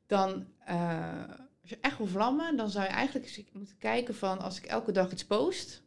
[0.07, 1.23] Dan, eh,
[1.61, 4.93] als je echt wil vlammen, dan zou je eigenlijk moeten kijken van, als ik elke
[4.93, 5.83] dag iets post,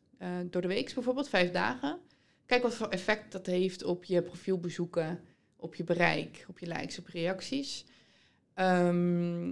[0.50, 2.00] door de week bijvoorbeeld, vijf dagen,
[2.46, 5.20] kijk wat voor effect dat heeft op je profielbezoeken,
[5.56, 7.86] op je bereik, op je likes, op reacties.
[8.54, 9.52] Ehm,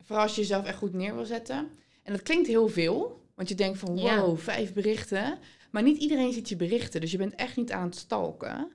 [0.00, 1.68] vooral als je jezelf echt goed neer wil zetten.
[2.02, 4.20] En dat klinkt heel veel, want je denkt van Ja.
[4.20, 5.38] wow, vijf berichten.
[5.70, 8.72] Maar niet iedereen ziet je berichten, dus je bent echt niet aan het stalken.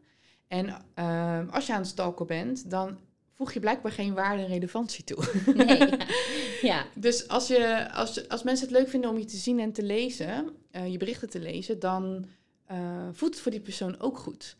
[0.47, 2.97] En ehm, als je aan het stalken bent, dan
[3.33, 5.23] voeg je blijkbaar geen waarde en relevantie toe.
[5.55, 5.97] Nee, ja.
[6.71, 6.85] ja.
[6.95, 9.83] Dus als, je, als, als mensen het leuk vinden om je te zien en te
[9.83, 12.25] lezen, eh, je berichten te lezen, dan
[12.71, 14.55] eh, voelt het voor die persoon ook goed.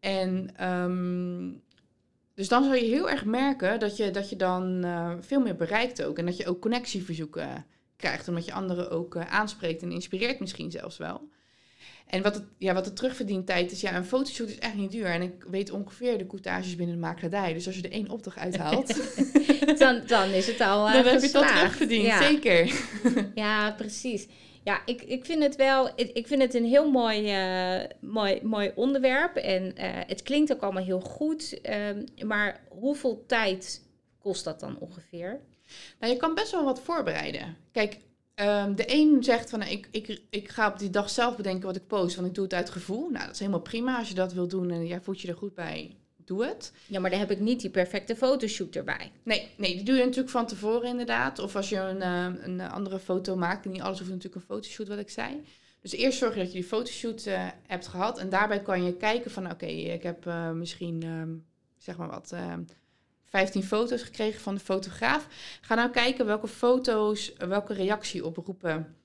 [0.00, 1.50] En ehm,
[2.34, 5.56] dus dan zal je heel erg merken dat je, dat je dan eh, veel meer
[5.56, 6.18] bereikt ook.
[6.18, 10.70] En dat je ook connectieverzoeken krijgt, omdat je anderen ook eh, aanspreekt en inspireert misschien
[10.70, 11.28] zelfs wel.
[12.06, 15.06] En wat het, ja, wat de terugverdientijd is, ja, een fotoshoot is echt niet duur.
[15.06, 17.52] En ik weet ongeveer de coutages binnen de makelaardij.
[17.52, 18.94] Dus als je er één opdracht uithaalt,
[19.78, 22.06] Dan, dan is het al eh, dan heb je het terugverdiend.
[22.06, 22.22] Ja.
[22.22, 22.74] Zeker.
[23.34, 24.26] Ja, precies.
[24.66, 28.72] Ja, ik, ik vind het wel, ik, vind het een heel mooi, eh, mooi, mooi
[28.74, 29.36] onderwerp.
[29.36, 31.60] En eh, het klinkt ook allemaal heel goed.
[31.60, 33.82] ehm, maar hoeveel tijd
[34.18, 35.40] kost dat dan ongeveer?
[36.00, 37.56] Nou, je kan best wel wat voorbereiden.
[37.72, 37.98] Kijk,
[38.36, 41.66] Ehm, de een zegt van, nou, ik, ik, ik ga op die dag zelf bedenken
[41.66, 43.08] wat ik post, want ik doe het uit gevoel.
[43.08, 45.36] Nou, dat is helemaal prima als je dat wil doen en jij voelt je er
[45.36, 46.72] goed bij, doe het.
[46.86, 49.12] Ja, maar dan heb ik niet die perfecte fotoshoot erbij.
[49.22, 51.38] Nee, nee, die doe je natuurlijk van tevoren inderdaad.
[51.38, 54.88] Of als je een, eh, een andere foto maakt, niet alles hoeft natuurlijk een fotoshoot,
[54.88, 55.44] wat ik zei.
[55.80, 58.18] Dus eerst zorg je dat je die fotoshoot uh, hebt gehad.
[58.18, 61.44] En daarbij kan je kijken van, oké, ik heb uh, misschien, um,
[61.76, 62.54] zeg maar wat, uh,
[63.24, 65.28] 15 foto's gekregen van de fotograaf.
[65.60, 68.96] Ga nou kijken welke foto's, welke reactie oproepen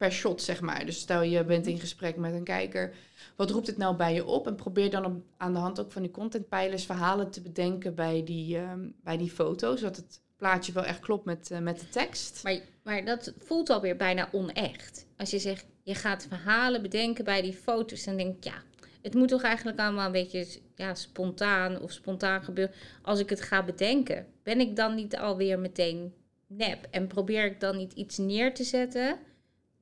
[0.00, 0.86] per shot, zeg maar.
[0.86, 2.94] Dus stel je bent in gesprek met een kijker,
[3.36, 4.46] wat roept het nou bij je op?
[4.46, 8.24] En probeer dan op, aan de hand ook van die contentpijlers verhalen te bedenken bij
[8.24, 11.88] die, um, bij die foto's, zodat het plaatje wel echt klopt met, uh, met de
[11.88, 12.40] tekst.
[12.42, 15.06] Maar, maar dat voelt alweer bijna onecht.
[15.16, 18.62] Als je zegt, je gaat verhalen bedenken bij die foto's, dan denk ik, ja,
[19.02, 22.74] het moet toch eigenlijk allemaal een beetje ja, spontaan of spontaan gebeuren.
[23.02, 26.14] Als ik het ga bedenken, ben ik dan niet alweer meteen
[26.46, 26.86] nep?
[26.90, 29.18] En probeer ik dan niet iets neer te zetten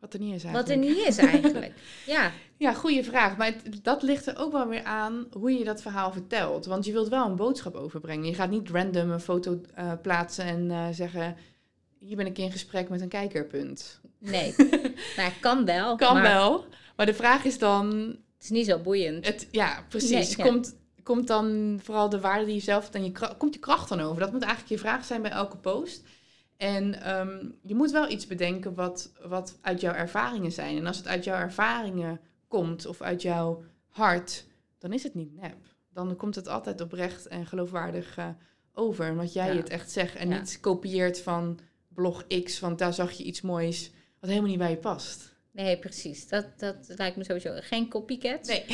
[0.00, 0.68] wat er niet is eigenlijk.
[0.68, 1.72] Wat er niet is eigenlijk.
[2.06, 2.32] ja.
[2.56, 3.36] Ja, goede vraag.
[3.36, 6.66] Maar het, dat ligt er ook wel weer aan hoe je dat verhaal vertelt.
[6.66, 8.26] Want je wilt wel een boodschap overbrengen.
[8.26, 11.36] Je gaat niet random een foto uh, plaatsen en uh, zeggen...
[11.98, 14.00] hier ben ik in gesprek met een kijkerpunt.
[14.18, 14.54] Nee,
[15.16, 15.96] maar kan wel.
[15.96, 16.22] Kan maar...
[16.22, 16.64] wel.
[16.96, 17.88] Maar de vraag is dan...
[18.36, 19.26] Het is niet zo boeiend.
[19.26, 20.36] Het, ja, precies.
[20.36, 21.02] Nee, komt, ja.
[21.02, 22.90] komt dan vooral de waarde die je zelf...
[22.90, 24.20] En je, komt je kracht dan over?
[24.20, 26.02] Dat moet eigenlijk je vraag zijn bij elke post...
[26.58, 30.76] En um, je moet wel iets bedenken wat, wat uit jouw ervaringen zijn.
[30.76, 34.46] En als het uit jouw ervaringen komt of uit jouw hart,
[34.78, 35.76] dan is het niet nep.
[35.92, 38.28] Dan komt het altijd oprecht en geloofwaardig uh,
[38.72, 39.10] over.
[39.10, 39.56] Omdat jij ja.
[39.56, 40.38] het echt zegt en ja.
[40.38, 43.90] niet kopieert van blog X, want daar zag je iets moois
[44.20, 45.36] wat helemaal niet bij je past.
[45.50, 46.28] Nee, precies.
[46.28, 48.46] Dat, dat lijkt me sowieso geen copycat.
[48.46, 48.64] Nee.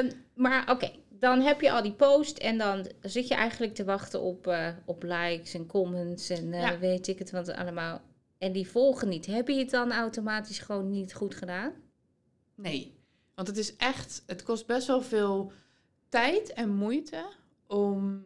[0.00, 3.74] um, maar oké, okay dan heb je al die post en dan zit je eigenlijk
[3.74, 6.78] te wachten op, uh, op likes en comments en uh, ja.
[6.78, 8.00] weet ik het wat allemaal.
[8.38, 9.26] En die volgen niet.
[9.26, 11.72] Heb je het dan automatisch gewoon niet goed gedaan?
[12.54, 12.94] Nee,
[13.34, 15.52] want het is echt, het kost best wel veel
[16.08, 17.26] tijd en moeite
[17.66, 18.24] om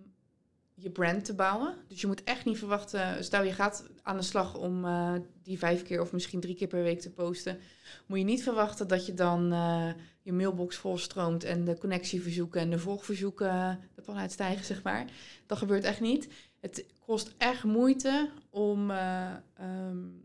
[0.75, 1.75] je brand te bouwen.
[1.89, 5.59] Dus je moet echt niet verwachten, stel je gaat aan de slag om uh, die
[5.59, 7.59] vijf keer of misschien drie keer per week te posten,
[8.07, 9.91] moet je niet verwachten dat je dan uh,
[10.23, 15.07] je mailbox volstroomt en de connectieverzoeken en de volgverzoeken de pan uitstijgen, zeg maar.
[15.47, 16.29] Dat gebeurt echt niet.
[16.61, 20.25] Het kost echt moeite om uh, um,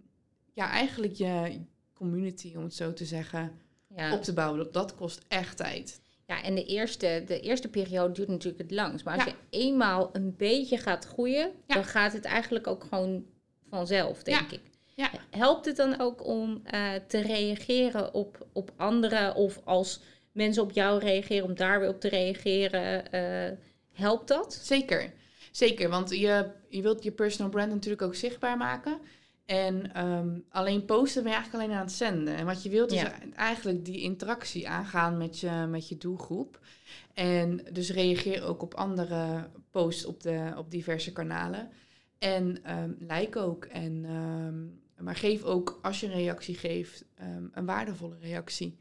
[0.53, 1.61] ja, eigenlijk je
[1.93, 3.51] community, om het zo te zeggen,
[3.95, 4.13] ja.
[4.13, 4.57] op te bouwen.
[4.57, 6.01] Dat, dat kost echt tijd.
[6.25, 9.05] Ja, en de eerste, de eerste periode duurt natuurlijk het langst.
[9.05, 9.29] Maar als ja.
[9.29, 11.75] je eenmaal een beetje gaat groeien, ja.
[11.75, 13.25] dan gaat het eigenlijk ook gewoon
[13.71, 14.55] vanzelf, denk ja.
[14.55, 14.61] ik.
[14.95, 15.09] Ja.
[15.29, 20.71] Helpt het dan ook om uh, te reageren op, op anderen of als mensen op
[20.71, 23.03] jou reageren, om daar weer op te reageren?
[23.15, 23.57] Uh,
[23.93, 24.53] helpt dat?
[24.53, 25.13] Zeker,
[25.51, 25.89] zeker.
[25.89, 28.99] Want je, je wilt je personal brand natuurlijk ook zichtbaar maken.
[29.45, 32.35] En um, alleen posten ben je eigenlijk alleen aan het zenden.
[32.35, 33.03] En wat je wilt is
[33.35, 36.59] eigenlijk die interactie aangaan met je, met je doelgroep.
[37.13, 41.69] En dus reageer ook op andere posts op, de, op diverse kanalen.
[42.21, 43.65] En um, like ook.
[43.65, 47.05] En, um, maar geef ook, als je een reactie geeft,
[47.51, 48.77] een waardevolle reactie.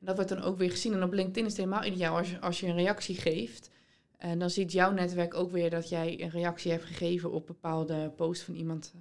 [0.00, 0.92] En dat wordt dan ook weer gezien.
[0.92, 3.70] En op LinkedIn is het helemaal ideaal als je, als je een reactie geeft.
[4.16, 8.10] En dan ziet jouw netwerk ook weer dat jij een reactie hebt gegeven op bepaalde
[8.16, 8.94] posts van iemand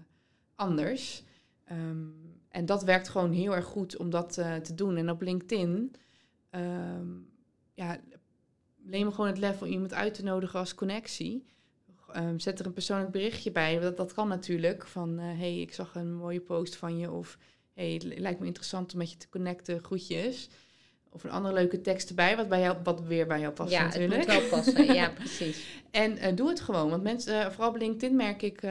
[0.56, 1.24] anders.
[1.72, 4.98] Um, en dat werkt gewoon heel erg goed om dat uh, te doen.
[4.98, 5.96] En op LinkedIn,
[7.74, 8.00] ja,
[8.78, 11.46] neem gewoon het lef om iemand uit te nodigen als connectie.
[12.18, 13.80] Um, zet er een persoonlijk berichtje bij.
[13.80, 14.88] Dat, dat kan natuurlijk.
[14.88, 17.12] Van, uh, hey, ik zag een mooie post van je.
[17.12, 17.38] Of,
[17.74, 19.84] hey, het lijkt me interessant om met je te connecten.
[19.84, 20.50] Groetjes.
[21.10, 23.84] Of een andere leuke tekst erbij, wat, bij jou, wat weer bij jou past ja,
[23.84, 24.24] natuurlijk.
[24.24, 24.94] Ja, het moet wel passen.
[25.02, 25.66] ja, precies.
[25.92, 26.90] en uh, doe het gewoon.
[26.90, 28.62] Want mensen, uh, vooral op LinkedIn merk ik...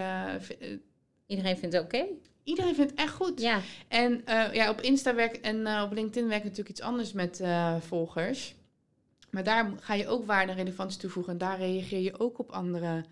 [1.26, 1.96] Iedereen vindt het oké?
[1.96, 2.08] Okay?
[2.44, 3.40] Iedereen vindt het echt goed.
[3.40, 3.60] Ja.
[3.88, 7.40] En uh, ja, op Insta werkt en uh, op LinkedIn werkt natuurlijk iets anders met
[7.40, 8.54] uh, volgers.
[9.30, 11.32] Maar daar ga je ook waarde en relevantie toevoegen.
[11.32, 13.04] En daar reageer je ook op andere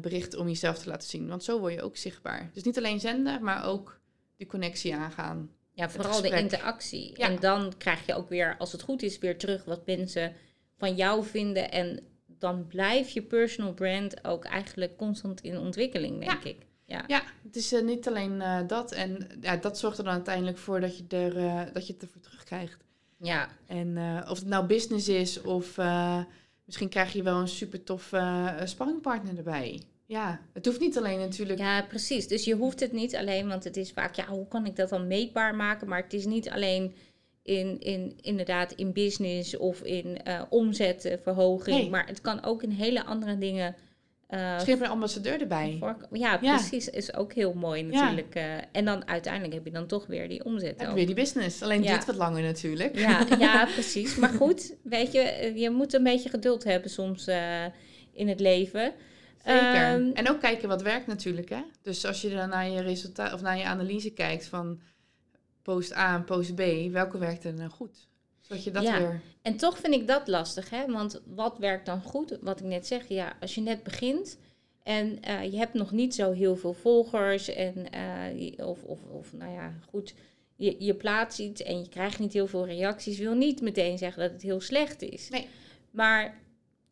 [0.00, 1.28] berichten om jezelf te laten zien.
[1.28, 2.50] Want zo word je ook zichtbaar.
[2.52, 4.00] Dus niet alleen zenden, maar ook
[4.36, 5.50] die connectie aangaan.
[5.72, 7.12] Ja, vooral de interactie.
[7.16, 7.26] Ja.
[7.26, 10.32] En dan krijg je ook weer, als het goed is, weer terug wat mensen
[10.76, 11.70] van jou vinden.
[11.70, 16.50] En dan blijft je personal brand ook eigenlijk constant in ontwikkeling, denk ja.
[16.50, 16.66] ik.
[16.84, 17.04] Ja.
[17.06, 18.92] ja, het is uh, niet alleen uh, dat.
[18.92, 22.02] En ja, dat zorgt er dan uiteindelijk voor dat je, er, uh, dat je het
[22.02, 22.84] ervoor terugkrijgt.
[23.16, 23.48] Ja.
[23.66, 25.76] En of het nou business is of
[26.68, 29.82] misschien krijg je wel een super toffe sparringpartner erbij.
[30.06, 31.58] Ja, het hoeft niet alleen natuurlijk.
[31.58, 32.28] Ja, precies.
[32.28, 34.88] Dus je hoeft het niet alleen, want het is vaak, ja, hoe kan ik dat
[34.88, 35.88] dan meetbaar maken?
[35.88, 36.94] Maar het is niet alleen
[37.42, 41.76] in, in inderdaad in business of in omzetverhoging.
[41.76, 41.90] Nee.
[41.90, 43.74] Maar het kan ook in hele andere dingen
[44.28, 45.76] Misschien je een ambassadeur erbij.
[45.80, 46.54] voor- ja, Ja.
[46.56, 46.88] precies.
[46.88, 48.34] Is ook heel mooi natuurlijk.
[48.34, 48.54] eh.
[48.72, 50.68] en dan uiteindelijk heb je dan toch weer die omzet.
[50.68, 50.94] Heb je ook.
[50.94, 51.62] weer die business.
[51.62, 51.92] Alleen Ja.
[51.92, 52.98] duurt wat langer natuurlijk.
[52.98, 54.16] Ja, ja, precies.
[54.16, 57.28] Maar goed, weet je, eh, je moet een beetje geduld hebben soms
[58.12, 58.92] in het leven.
[59.44, 59.74] Zeker.
[59.74, 61.48] Ehm, en ook kijken wat werkt natuurlijk.
[61.48, 61.62] Hè?
[61.82, 64.80] Dus als je dan naar je resultaat of naar je analyse kijkt van
[65.62, 68.07] post A en post B, welke werkt er nou goed?
[68.48, 68.98] Je dat Ja.
[68.98, 69.20] weer.
[69.42, 70.86] En toch vind ik dat lastig, hè?
[70.86, 72.38] Want wat werkt dan goed?
[72.40, 74.38] Wat ik net zeg, ja, als je net begint
[74.82, 79.32] en eh, je hebt nog niet zo heel veel volgers en eh, of, of, of
[79.32, 80.14] nou ja, goed,
[80.56, 84.22] je, je plaatst iets en je krijgt niet heel veel reacties, wil niet meteen zeggen
[84.22, 85.28] dat het heel slecht is.
[85.28, 85.46] Nee.
[85.90, 86.40] Maar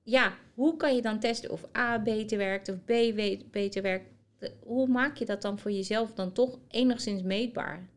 [0.03, 2.92] ja, hoe kan je dan testen of A beter werkt of B
[3.51, 4.07] beter werkt?
[4.62, 7.88] Hoe maak je dat dan voor jezelf dan toch enigszins meetbaar?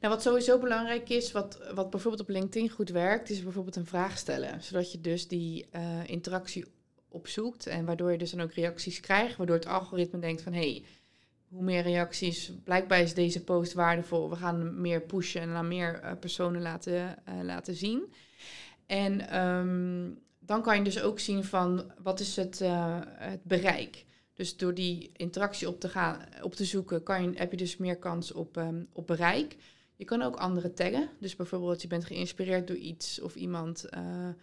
[0.00, 3.86] Nou, wat sowieso belangrijk is, wat, wat bijvoorbeeld op LinkedIn goed werkt, is bijvoorbeeld een
[3.86, 4.62] vraag stellen.
[4.62, 6.64] Zodat je dus die eh, interactie
[7.08, 9.36] opzoekt en waardoor je dus dan ook reacties krijgt.
[9.36, 10.84] Waardoor het algoritme denkt van, hé, hey,
[11.48, 14.30] hoe meer reacties, blijkbaar is deze post waardevol.
[14.30, 18.12] We gaan meer pushen en aan meer eh, personen laten, eh, laten zien.
[18.86, 22.58] En ehm, dan kan je dus ook zien van, wat is het,
[23.18, 24.04] het bereik?
[24.42, 27.76] Dus door die interactie op te, gaan, op te zoeken, kan je, heb je dus
[27.76, 29.56] meer kans op, ehm, op bereik.
[29.96, 31.08] Je kan ook anderen taggen.
[31.18, 33.84] Dus bijvoorbeeld je bent geïnspireerd door iets of iemand.
[33.84, 34.34] eh, ehm,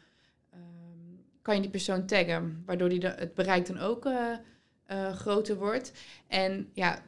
[1.42, 4.34] kan je die persoon taggen, waardoor die het bereik dan ook eh,
[4.86, 5.92] eh, groter wordt.
[6.28, 7.04] En ja,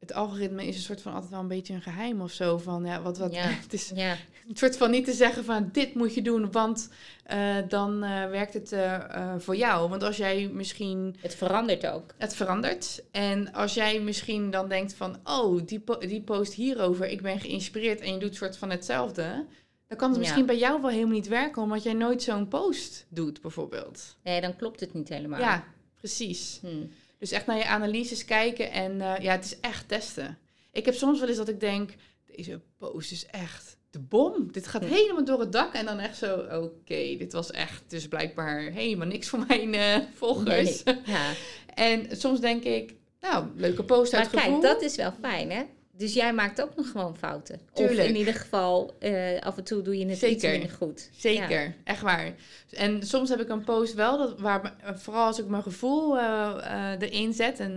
[0.00, 2.58] het algoritme is een soort van altijd wel een beetje een geheim of zo.
[2.58, 3.42] Van ja, wat, wat, Ja.
[3.62, 4.10] het is Ja,
[4.48, 6.88] een soort van niet te zeggen van dit moet je doen, want
[7.24, 9.88] eh, dan eh, werkt het eh, voor jou.
[9.88, 12.14] Want als jij misschien het verandert ook.
[12.18, 13.02] het verandert.
[13.10, 17.40] En als jij misschien dan denkt van, oh, die, po- die post hierover, ik ben
[17.40, 19.46] geïnspireerd en je doet soort van hetzelfde.
[19.86, 20.22] Dan kan het Ja.
[20.22, 24.16] misschien bij jou wel helemaal niet werken, omdat jij nooit zo'n post doet, bijvoorbeeld.
[24.22, 25.40] Nee, dan klopt het niet helemaal.
[25.40, 25.64] Ja,
[25.96, 26.58] precies.
[26.62, 26.84] Hm.
[27.18, 30.38] Dus echt naar je analyses kijken en eh, ja, het is echt testen.
[30.72, 31.94] Ik heb soms wel eens dat ik denk,
[32.36, 34.52] deze post is echt de bom.
[34.52, 35.74] Dit gaat helemaal door het dak.
[35.74, 39.96] En dan echt zo, oké, dit was echt dus blijkbaar helemaal niks voor mijn eh,
[40.14, 40.82] volgers.
[40.82, 41.00] Nee.
[41.04, 41.32] Ja.
[41.74, 45.62] En soms denk ik, nou, leuke post uit Maar kijk, dat is wel fijn, hè?
[45.98, 47.60] Dus jij maakt ook nog gewoon fouten.
[47.72, 47.98] Tuurlijk.
[48.00, 50.50] Of in ieder geval, eh, af en toe doe je het iets Zeker.
[50.50, 51.10] minder goed.
[51.16, 51.72] Zeker, Ja.
[51.84, 52.34] echt waar.
[52.70, 56.92] En soms heb ik een post wel, dat, waar, vooral als ik mijn gevoel eh,
[56.92, 57.74] eh, erin zet en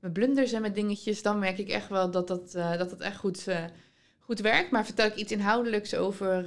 [0.00, 3.46] mijn blunders en mijn dingetjes, dan merk ik echt wel dat dat, dat, echt goed,
[4.18, 4.70] goed werkt.
[4.70, 6.42] Maar vertel ik iets inhoudelijks over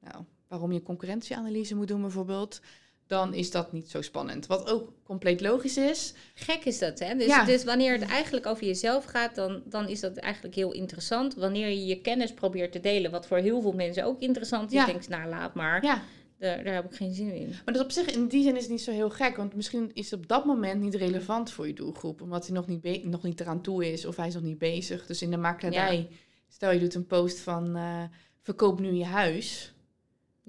[0.00, 2.60] nou, waarom je concurrentieanalyse moet doen bijvoorbeeld,
[3.08, 4.46] dan is dat niet zo spannend.
[4.46, 6.14] Wat ook compleet logisch is.
[6.34, 7.14] Gek is dat, hè?
[7.14, 7.44] Dus, Ja.
[7.44, 11.34] dus wanneer het eigenlijk over jezelf gaat, dan, dan is dat eigenlijk heel interessant.
[11.34, 14.76] Wanneer je je kennis probeert te delen, wat voor heel veel mensen ook interessant is,
[14.78, 14.86] Ja.
[14.86, 15.84] denk je, nou laat maar.
[15.84, 16.02] Ja,
[16.38, 17.48] Daar, daar heb ik geen zin in.
[17.64, 19.36] Maar dus op zich, in die zin is het niet zo heel gek.
[19.36, 22.22] Want misschien is het op dat moment niet relevant voor je doelgroep.
[22.22, 25.06] Omdat hij nog niet, nog niet eraan toe is of hij is nog niet bezig.
[25.06, 26.08] Dus in de makelaarij,
[26.48, 28.02] stel je doet een post van eh,
[28.42, 29.72] verkoop nu je huis.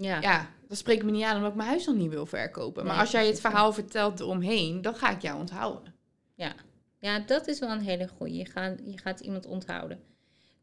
[0.02, 2.84] Ja, Ja, dat spreekt me niet aan omdat ik mijn huis nog niet wil verkopen.
[2.84, 5.94] Maar Nee, als jij het verhaal vertelt eromheen, dan ga ik jou onthouden.
[7.02, 8.36] ja dat is wel een hele goeie.
[8.38, 10.00] Je gaat, je gaat iemand onthouden.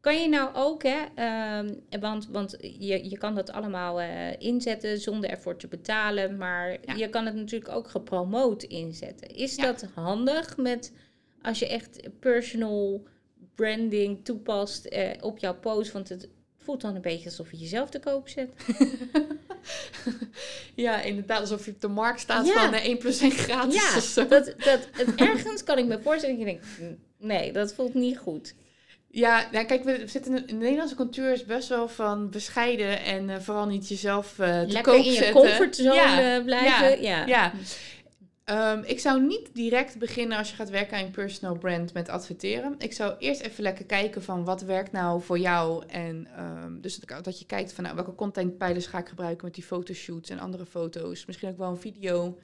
[0.01, 4.99] Kan je nou ook, hè, ehm, want, want je, je kan dat allemaal eh, inzetten
[5.01, 6.95] zonder ervoor te betalen, maar Ja.
[6.95, 9.29] je kan het natuurlijk ook gepromoot inzetten.
[9.29, 9.63] Is Ja.
[9.65, 10.93] dat handig met
[11.43, 13.03] als je echt personal
[13.55, 15.93] branding toepast eh, op jouw post?
[15.93, 16.29] Want het
[16.67, 18.49] voelt dan een beetje alsof je jezelf te koop zet.
[20.75, 22.53] Ja, inderdaad, alsof je op de markt staat Ja.
[22.65, 24.27] van eh, 1 plus 1 gratis Ja, of zo.
[24.27, 27.95] dat, dat, het, ergens kan ik me voorstellen dat je denkt, "Hm, nee, dat voelt
[27.95, 28.55] niet goed.
[29.11, 33.31] Ja, nou, kijk, we zitten in de Nederlandse cultuur is best wel van bescheiden en
[33.31, 35.35] eh, vooral niet jezelf eh te Lekker koop in je zetten.
[35.35, 37.03] comfortzone Ja, eh, blijven.
[37.03, 37.27] Ja.
[37.27, 37.53] Ja.
[38.47, 42.09] Ehm, ik zou niet direct beginnen als je gaat werken aan je personal brand met
[42.09, 42.75] adverteren.
[42.79, 45.87] Ik zou eerst even lekker kijken van wat werkt nou voor jou.
[45.87, 49.55] En ehm, dus dat, dat je kijkt van nou, welke contentpijlers ga ik gebruiken met
[49.55, 51.27] die fotoshoots en andere foto's.
[51.27, 52.39] Misschien ook wel een video.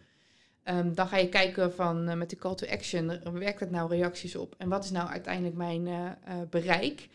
[0.62, 3.90] Ehm, dan ga je kijken van eh, met de call to action, werkt het nou
[3.90, 4.54] reacties op?
[4.58, 7.08] En wat is nou uiteindelijk mijn eh, eh, bereik?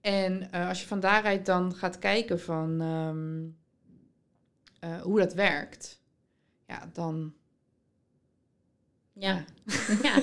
[0.00, 2.80] En eh, als je van daaruit dan gaat kijken van
[4.80, 6.00] eh, hoe dat werkt,
[6.66, 7.34] ja, dan
[9.14, 9.44] Ja.
[10.02, 10.14] Ja.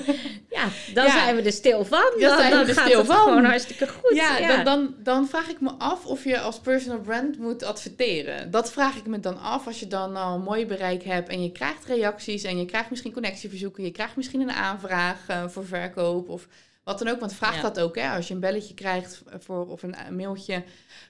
[0.50, 1.10] ja, dan Ja.
[1.12, 2.12] zijn we er stil van.
[2.18, 3.16] Dan, zijn we dan er gaat stil van.
[3.16, 4.14] gewoon hartstikke goed.
[4.16, 7.62] Ja, Ja, Dan, dan, dan vraag ik me af of je als personal brand moet
[7.62, 8.50] adverteren.
[8.50, 11.42] Dat vraag ik me dan af als je dan al een mooi bereik hebt en
[11.42, 15.66] je krijgt reacties en je krijgt misschien connectieverzoeken, je krijgt misschien een aanvraag eh, voor
[15.66, 16.48] verkoop of
[16.84, 17.20] wat dan ook.
[17.20, 17.62] Want vraag Ja.
[17.62, 18.10] dat ook, hè?
[18.10, 20.62] Als je een belletje krijgt voor, of een mailtje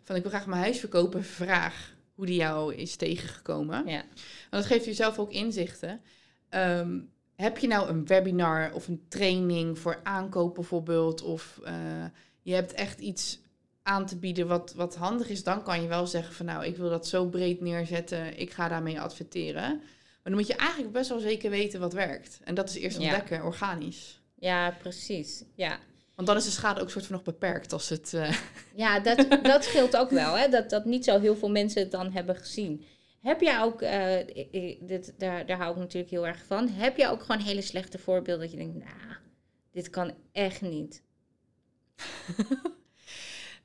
[0.05, 3.87] van ik wil graag mijn huis verkopen, vraag hoe die jou is tegengekomen.
[3.87, 4.03] Ja.
[4.51, 6.01] Want dat geeft jezelf ook inzichten.
[6.49, 6.99] Ehm,
[7.41, 11.75] heb je nou een webinar of een training voor aankoop bijvoorbeeld, of eh,
[12.43, 13.39] je hebt echt iets
[13.83, 16.77] aan te bieden wat, wat handig is, dan kan je wel zeggen van nou, ik
[16.77, 19.69] wil dat zo breed neerzetten, ik ga daarmee adverteren.
[20.23, 22.41] Maar dan moet je eigenlijk best wel zeker weten wat werkt.
[22.45, 23.03] En dat is eerst Ja.
[23.03, 24.21] ontdekken, organisch.
[24.35, 25.43] Ja, precies.
[25.55, 25.79] Ja.
[26.15, 28.15] Want dan is de schade ook soort van nog beperkt als het...
[28.15, 28.37] eh,
[28.75, 30.49] Ja, dat, dat scheelt ook wel, hè?
[30.49, 32.85] Dat, dat niet zo heel veel mensen het dan hebben gezien.
[33.21, 37.11] Heb jij ook, i- dit, daar, daar hou ik natuurlijk heel erg van, heb jij
[37.11, 39.17] ook gewoon hele slechte voorbeelden dat je denkt, nou,
[39.71, 41.03] dit kan echt niet.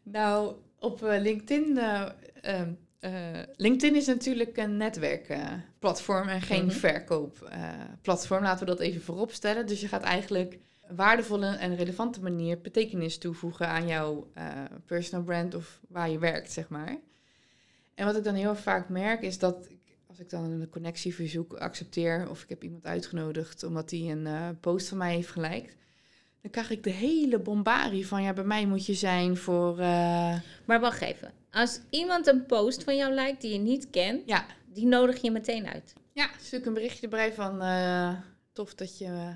[0.04, 1.78] Nou, op eh, LinkedIn.
[1.78, 2.10] eh,
[2.42, 6.76] ehm, eh, LinkedIn is natuurlijk een netwerkplatform en geen Mhm.
[6.76, 8.44] verkoopplatform.
[8.44, 9.68] Laten we dat even voorop stellen.
[9.68, 14.32] Dus je gaat eigenlijk een waardevolle en relevante manier betekenis toevoegen aan jouw
[14.86, 16.98] personal brand of waar je werkt, zeg maar.
[17.96, 21.54] En wat ik dan heel vaak merk is dat ik, als ik dan een connectieverzoek
[21.54, 25.76] accepteer of ik heb iemand uitgenodigd omdat hij een eh, post van mij heeft geliked,
[26.42, 30.40] dan krijg ik de hele bombarie van ja, bij mij moet je zijn voor eh,
[30.66, 34.46] Maar wacht even, als iemand een post van jou lijkt die je niet kent, ja,
[34.66, 35.94] die nodig je meteen uit.
[36.14, 38.14] ja, stuur ik een berichtje erbij van eh,
[38.54, 39.34] tof dat je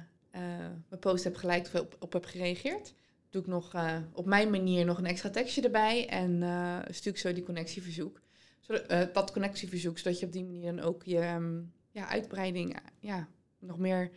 [0.89, 2.93] mijn post hebt geliked of op, op hebt gereageerd.
[3.29, 3.73] Doe ik nog
[4.13, 6.43] op mijn manier nog een extra tekstje erbij en
[6.89, 8.21] stuur ik zo die connectieverzoek.
[8.69, 11.59] Zodat, eh, dat connectieverzoek, zodat je op die manier dan ook je ehm,
[11.91, 13.27] ja, uitbreiding, eh, ja,
[13.59, 14.11] nog meer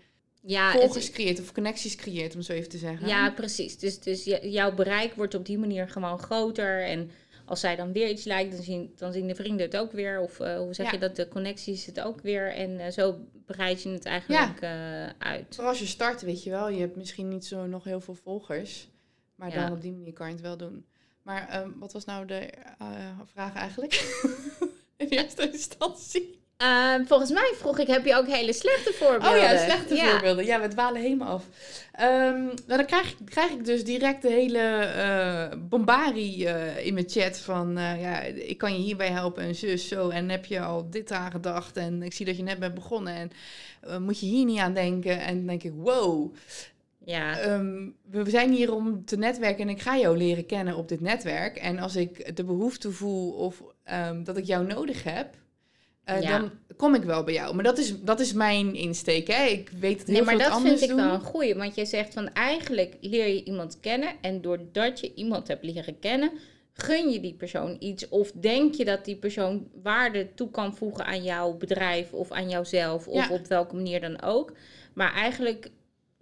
[0.44, 3.08] Ja, het- volgers creëert of connecties creëert, om zo even te zeggen.
[3.08, 3.78] Ja, precies.
[3.78, 6.84] Dus, dus jouw bereik wordt op die manier gewoon groter.
[6.84, 7.10] En
[7.44, 10.20] als zij dan weer iets lijkt, dan zien, dan zien de vrienden het ook weer.
[10.20, 10.92] Of eh, hoe zeg Ja.
[10.92, 11.16] je dat?
[11.16, 12.52] De connecties het ook weer.
[12.54, 14.62] En zo breid je het eigenlijk
[15.18, 15.46] uit.
[15.54, 18.14] Vooral als je start, weet je wel, je hebt misschien niet zo nog heel veel
[18.14, 18.88] volgers,
[19.34, 19.62] maar Ja.
[19.64, 20.84] dan op die manier kan je het wel doen.
[21.22, 22.38] Maar ehm, wat was nou de
[22.78, 22.86] eh,
[23.32, 23.92] vraag eigenlijk?
[24.96, 26.40] In eerste instantie.
[26.56, 29.30] Eh, volgens mij vroeg ik, heb je ook hele slechte voorbeelden?
[29.30, 30.10] Oh ja, slechte Ja.
[30.10, 30.44] voorbeelden.
[30.44, 31.44] Ja, we dwalen helemaal af.
[31.92, 36.94] Ehm, nou, dan krijg, ik- krijg ik dus direct de hele eh bombarie eh, in
[36.94, 37.72] mijn chat van...
[37.76, 40.08] ja, ik kan je hierbij helpen en zus, zo.
[40.08, 41.76] En heb je al dit aan gedacht?
[41.76, 43.30] En ik zie dat je net bent begonnen.
[43.80, 45.20] En moet je hier niet aan denken?
[45.20, 46.34] En dan denk ik, wow.
[47.04, 50.88] Ja, Ehm, we zijn hier om te netwerken en ik ga jou leren kennen op
[50.88, 51.56] dit netwerk.
[51.56, 55.34] En als ik de behoefte voel of ehm, dat ik jou nodig heb,
[56.04, 56.38] eh, Ja.
[56.38, 57.54] dan kom ik wel bij jou.
[57.54, 59.26] Maar dat is, dat is mijn insteek.
[59.28, 59.44] Hè?
[59.44, 61.54] Ik weet het heel nee, maar dat anders vind ik wel een goeie.
[61.54, 64.08] Want je zegt van eigenlijk leer je iemand kennen.
[64.20, 66.30] En doordat je iemand hebt leren kennen,
[66.72, 68.08] gun je die persoon iets.
[68.08, 72.48] Of denk je dat die persoon waarde toe kan voegen aan jouw bedrijf of aan
[72.48, 73.08] jouzelf.
[73.08, 73.34] Of Ja.
[73.34, 74.52] op welke manier dan ook.
[74.94, 75.70] Maar eigenlijk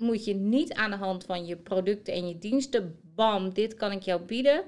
[0.00, 3.92] moet je niet aan de hand van je producten en je diensten, bam, dit kan
[3.92, 4.62] ik jou bieden.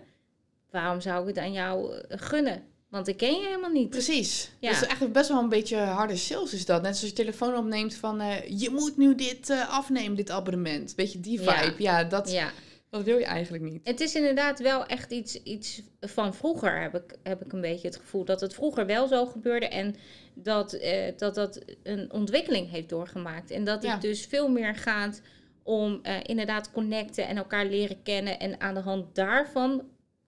[0.71, 2.63] Waarom zou ik het aan jou eh, gunnen?
[2.89, 3.91] Want ik ken je helemaal niet.
[3.91, 4.51] Precies.
[4.61, 4.69] Ja.
[4.71, 6.83] Dus eigenlijk best wel een beetje harde sales is dat.
[6.83, 8.21] Net zoals je telefoon opneemt van...
[8.21, 10.97] eh, je moet nu dit eh, afnemen, dit abonnement.
[10.97, 11.63] Beetje die Ja.
[11.63, 11.83] vibe.
[11.83, 12.51] Ja, dat, Ja.
[12.93, 13.81] Dat wil je eigenlijk niet.
[13.85, 17.87] Het is inderdaad wel echt iets, iets van vroeger, heb ik, heb ik een beetje
[17.89, 18.25] het gevoel.
[18.25, 19.95] Dat het vroeger wel zo gebeurde en
[20.35, 23.51] dat eh, dat, dat een ontwikkeling heeft doorgemaakt.
[23.51, 23.99] En dat het Ja.
[23.99, 25.23] dus veel meer gaat
[25.63, 28.39] om eh, inderdaad connecten en elkaar leren kennen.
[28.39, 29.83] En aan de hand daarvan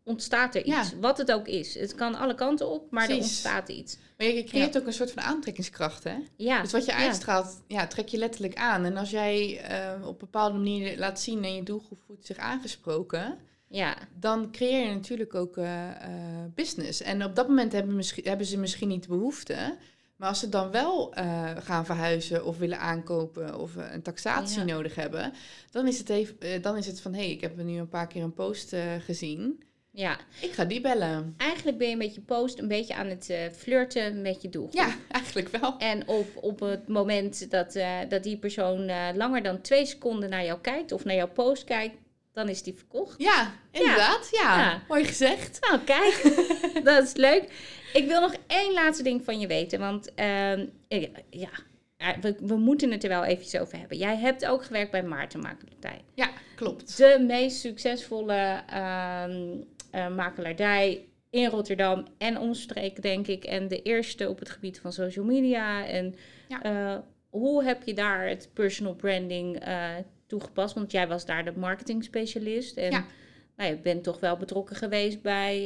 [0.05, 0.81] ontstaat er Ja.
[0.81, 0.95] iets.
[1.01, 1.75] Wat het ook is.
[1.75, 3.99] Het kan alle kanten op, maar er ontstaat iets.
[4.19, 6.15] Maar je creëert ook een soort van aantrekkingskracht, hè?
[6.37, 8.85] Ja, Dus wat je uitstraalt, ja, trek je letterlijk aan.
[8.85, 12.37] En als jij eh, op een bepaalde manier laat zien en je doelgroep voelt zich
[12.37, 13.39] aangesproken,
[13.69, 13.97] ja.
[14.19, 15.95] dan creëer je natuurlijk ook eh, eh,
[16.55, 17.01] business.
[17.03, 19.77] En op dat moment hebben, misschien, hebben ze misschien niet behoefte.
[20.17, 21.13] Maar als ze dan wel
[21.59, 24.65] gaan verhuizen of willen aankopen of een taxatie Ja.
[24.65, 25.33] nodig hebben,
[25.71, 28.07] dan is het, even, dan is het van hé, hey, ik heb nu een paar
[28.07, 28.75] keer een post
[29.05, 29.63] gezien.
[29.97, 30.17] Ja.
[30.41, 31.35] Ik ga die bellen.
[31.37, 34.81] Eigenlijk ben je met je post een beetje aan het eh, flirten met je doelgroep.
[34.81, 35.79] Ja, eigenlijk wel.
[35.79, 40.31] En op, op het moment dat, eh, dat die persoon eh, langer dan twee seconden
[40.31, 41.95] naar jou kijkt of naar jouw post kijkt,
[42.33, 43.15] dan is die verkocht.
[43.23, 44.29] Ja, inderdaad.
[44.31, 44.83] Ja, Ja.
[44.89, 45.59] mooi gezegd.
[45.61, 46.23] Nou, kijk,
[46.85, 47.45] dat is leuk.
[47.93, 50.67] Ik wil nog één laatste ding van je weten, want ehm,
[51.31, 51.49] ja,
[52.21, 53.97] we, we moeten het er wel eventjes over hebben.
[53.99, 56.05] Jij hebt ook gewerkt bij Maarten Makelaardij.
[56.15, 56.97] Ja, klopt.
[56.97, 59.57] De meest succesvolle ehm
[59.95, 63.45] eh, makelaardij in Rotterdam en omstreken, denk ik.
[63.45, 65.87] En de eerste op het gebied van social media.
[65.87, 66.15] En
[66.49, 66.63] Ja.
[66.63, 66.99] eh,
[67.31, 69.91] hoe heb je daar het personal branding eh,
[70.27, 70.75] toegepast?
[70.75, 72.77] Want jij was daar de marketing specialist.
[72.77, 73.05] En Ja.
[73.57, 75.65] nou, je bent toch wel betrokken geweest bij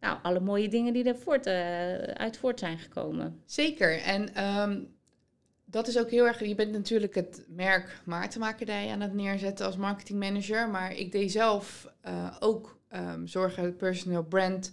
[0.00, 1.46] nou, alle mooie dingen die er voort,
[2.16, 3.40] uit voort zijn gekomen.
[3.46, 4.00] Zeker.
[4.00, 4.80] En ehm,
[5.64, 6.44] dat is ook heel erg.
[6.46, 10.68] Je bent natuurlijk het merk Maartenmakerdij aan het neerzetten als marketingmanager.
[10.68, 11.92] Maar ik deed zelf
[12.40, 14.72] ook ehm, zorgen personal brand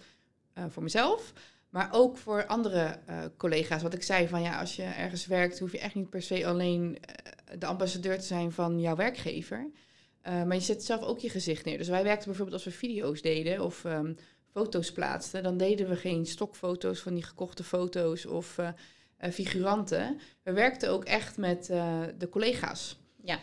[0.54, 1.34] eh, voor mezelf.
[1.70, 3.82] Maar ook voor andere eh, collega's.
[3.82, 6.48] Wat ik zei van ja, als je ergens werkt, hoef je echt niet per se
[6.48, 6.98] alleen
[7.58, 9.70] de ambassadeur te zijn van jouw werkgever.
[10.24, 11.78] Maar je zet zelf ook je gezicht neer.
[11.78, 14.16] Dus wij werkten bijvoorbeeld als we video's deden of um,
[14.52, 18.60] foto's plaatsten, dan deden we geen stokfoto's van die gekochte foto's of
[19.20, 20.20] figuranten.
[20.44, 21.66] We werkten ook echt met
[22.18, 23.00] de collega's.
[23.24, 23.40] Ja.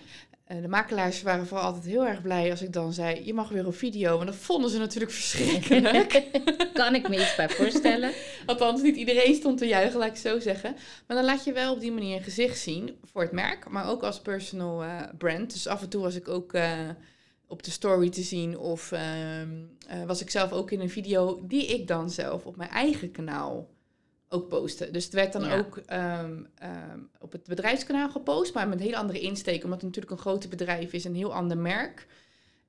[0.52, 3.48] Uh, de makelaars waren vooral altijd heel erg blij als ik dan zei: Je mag
[3.48, 4.16] weer op video.
[4.16, 6.22] Want dat vonden ze natuurlijk verschrikkelijk.
[6.72, 8.12] kan ik me iets bij voorstellen.
[8.46, 10.76] Althans, niet iedereen stond te juichen, laat ik zo zeggen.
[11.06, 13.88] Maar dan laat je wel op die manier een gezicht zien voor het merk, maar
[13.88, 15.52] ook als personal uh, brand.
[15.52, 16.78] Dus af en toe was ik ook uh,
[17.46, 19.50] op de story te zien of ehm,
[20.06, 23.68] was ik zelf ook in een video die ik dan zelf op mijn eigen kanaal
[24.28, 24.92] ook posten.
[24.92, 28.96] Dus het werd dan ook um, um, op het bedrijfskanaal gepost, maar met een heel
[28.96, 32.06] andere insteek, omdat het natuurlijk een groter bedrijf is, een heel ander merk.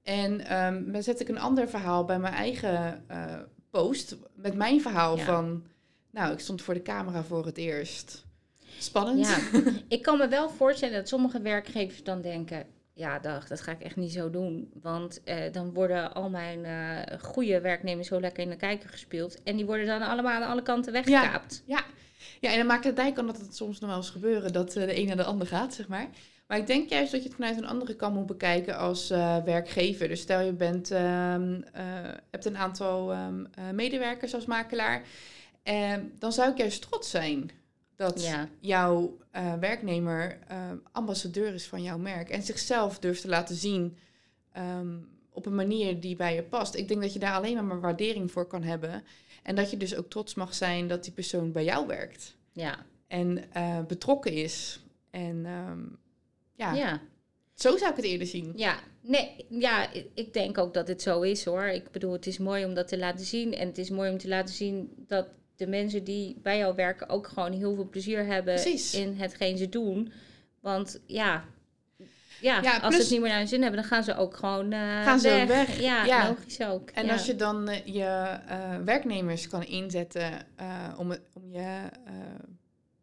[0.04, 3.34] En um, dan zet ik een ander verhaal bij mijn eigen uh,
[3.70, 5.24] post, met mijn verhaal ja.
[5.24, 5.66] van,
[6.12, 8.26] nou, ik stond voor de camera voor het eerst.
[8.80, 9.28] Spannend.
[9.28, 12.66] Ja, ik kan me wel voorstellen dat sommige werkgevers dan denken,
[12.98, 14.72] ja, dag, dat ga ik echt niet zo doen.
[14.82, 19.44] Want eh, dan worden al mijn uh, goede werknemers zo lekker in de kijker gespeeld.
[19.44, 21.64] En die worden dan allemaal aan alle kanten weggekaapt.
[21.66, 21.84] Ja, ja.
[22.40, 24.76] ja en dan maakt het dijk kan dat het soms nog wel eens gebeuren dat
[24.76, 26.08] uh, de een naar de ander gaat, zeg maar.
[26.48, 29.10] Maar ik denk juist dat je het vanuit een andere kant moet bekijken als
[29.46, 30.08] werkgever.
[30.08, 31.66] Dus stel je bent, um,
[32.32, 35.04] hebt een aantal um, medewerkers als makelaar.
[36.20, 37.52] dan zou ik juist trots zijn
[37.98, 38.48] dat ja.
[38.60, 43.98] jouw uh, werknemer uh, ambassadeur is van jouw merk en zichzelf durft te laten zien
[44.58, 46.76] um, op een manier die bij je past.
[46.76, 49.04] Ik denk dat je daar alleen maar, maar waardering voor kan hebben.
[49.44, 52.36] En dat je dus ook trots mag zijn dat die persoon bij jou werkt.
[52.52, 52.86] Ja.
[53.08, 54.84] En uh, betrokken is.
[55.10, 55.98] En um,
[56.56, 56.74] ja.
[56.74, 57.02] ja.
[57.54, 58.54] Zo zou ik het eerder zien.
[58.56, 61.64] Ja, nee, ja, ik denk ook dat het zo is hoor.
[61.64, 63.54] Ik bedoel, het is mooi om dat te laten zien.
[63.54, 65.28] En het is mooi om te laten zien dat
[65.58, 68.94] de mensen die bij jou werken ook gewoon heel veel plezier hebben Precies.
[68.94, 70.12] in hetgeen ze doen.
[70.60, 71.44] Want ja,
[72.42, 74.36] ja, ja als ze het niet meer naar hun zin hebben, dan gaan ze ook
[74.36, 75.48] gewoon uh, gaan ze weg.
[75.48, 75.80] weg.
[75.80, 76.90] Ja, ja, logisch ook.
[76.90, 80.32] En als je dan uh, je uh, werknemers kan inzetten
[80.98, 81.90] om, om je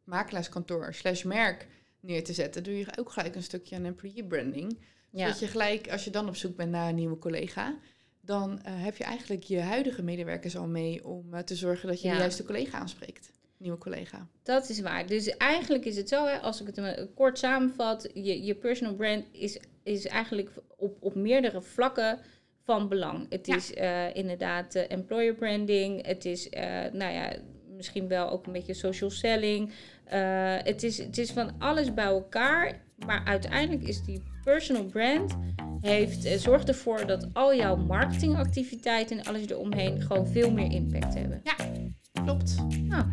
[0.04, 1.66] makelaarskantoor slash merk
[2.00, 4.78] neer te zetten, doe je ook gelijk een stukje aan employee branding.
[5.12, 7.78] Zodat je gelijk, als je dan op zoek bent naar een nieuwe collega,
[8.24, 12.00] dan uh, heb je eigenlijk je huidige medewerkers al mee om uh, te zorgen dat
[12.00, 12.14] je ja.
[12.14, 13.32] de juiste collega aanspreekt.
[13.56, 14.28] Nieuwe collega.
[14.42, 15.06] Dat is waar.
[15.06, 19.24] Dus eigenlijk is het zo, hè, als ik het kort samenvat, je, je personal brand
[19.32, 22.18] is, is eigenlijk op, op meerdere vlakken
[22.62, 23.26] van belang.
[23.28, 23.56] Het ja.
[23.56, 26.48] is uh, inderdaad employer branding, het is,
[26.92, 27.36] nou ja,
[27.76, 29.72] misschien wel ook een beetje social selling.
[30.64, 35.36] het, is, het is van alles bij elkaar, maar uiteindelijk is die personal brand
[35.80, 41.14] heeft, eh, zorgt ervoor dat al jouw marketingactiviteiten en alles eromheen gewoon veel meer impact
[41.14, 41.40] hebben.
[41.42, 41.54] Ja,
[42.24, 42.56] klopt.
[42.82, 43.04] Nou,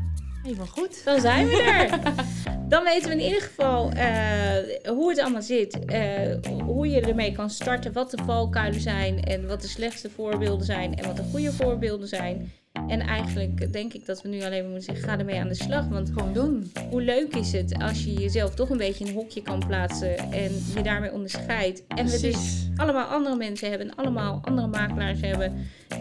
[0.44, 1.04] helemaal goed.
[1.06, 2.00] Dan zijn we er.
[2.70, 5.80] Dan weten we in ieder geval uh, hoe het allemaal zit.
[5.86, 7.94] Uh, hoe je ermee kan starten.
[7.94, 9.24] Wat de valkuilen zijn.
[9.24, 10.96] En wat de slechtste voorbeelden zijn.
[10.96, 12.52] En wat de goede voorbeelden zijn.
[12.92, 15.54] En eigenlijk denk ik dat we nu alleen maar moeten zeggen, ga ermee aan de
[15.54, 15.88] slag.
[15.88, 16.72] Want gewoon doen.
[16.90, 20.18] Hoe leuk is het als je jezelf toch een beetje in een hokje kan plaatsen
[20.18, 21.84] en je daarmee onderscheidt.
[21.88, 25.54] En we dus allemaal andere mensen hebben, allemaal andere makelaars hebben,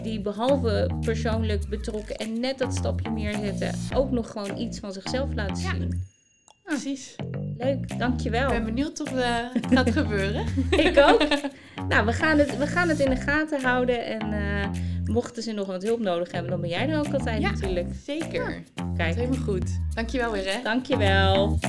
[0.03, 4.93] die behalve persoonlijk betrokken en net dat stapje meer zetten, ook nog gewoon iets van
[4.93, 6.10] zichzelf laten zien.
[6.71, 7.15] Precies.
[7.57, 8.47] Leuk, dankjewel.
[8.47, 10.45] Ik ben benieuwd of uh, het gaat gebeuren.
[10.69, 11.27] ik ook.
[11.87, 14.05] Nou, we gaan, het, we gaan het in de gaten houden.
[14.05, 14.67] En uh,
[15.05, 17.87] mochten ze nog wat hulp nodig hebben, dan ben jij er ook altijd ja, natuurlijk.
[18.05, 18.63] Zeker.
[18.75, 18.91] Ja.
[18.97, 19.15] Kijk.
[19.15, 19.79] Helemaal goed.
[19.93, 20.61] Dankjewel weer hè.
[20.63, 21.59] Dankjewel.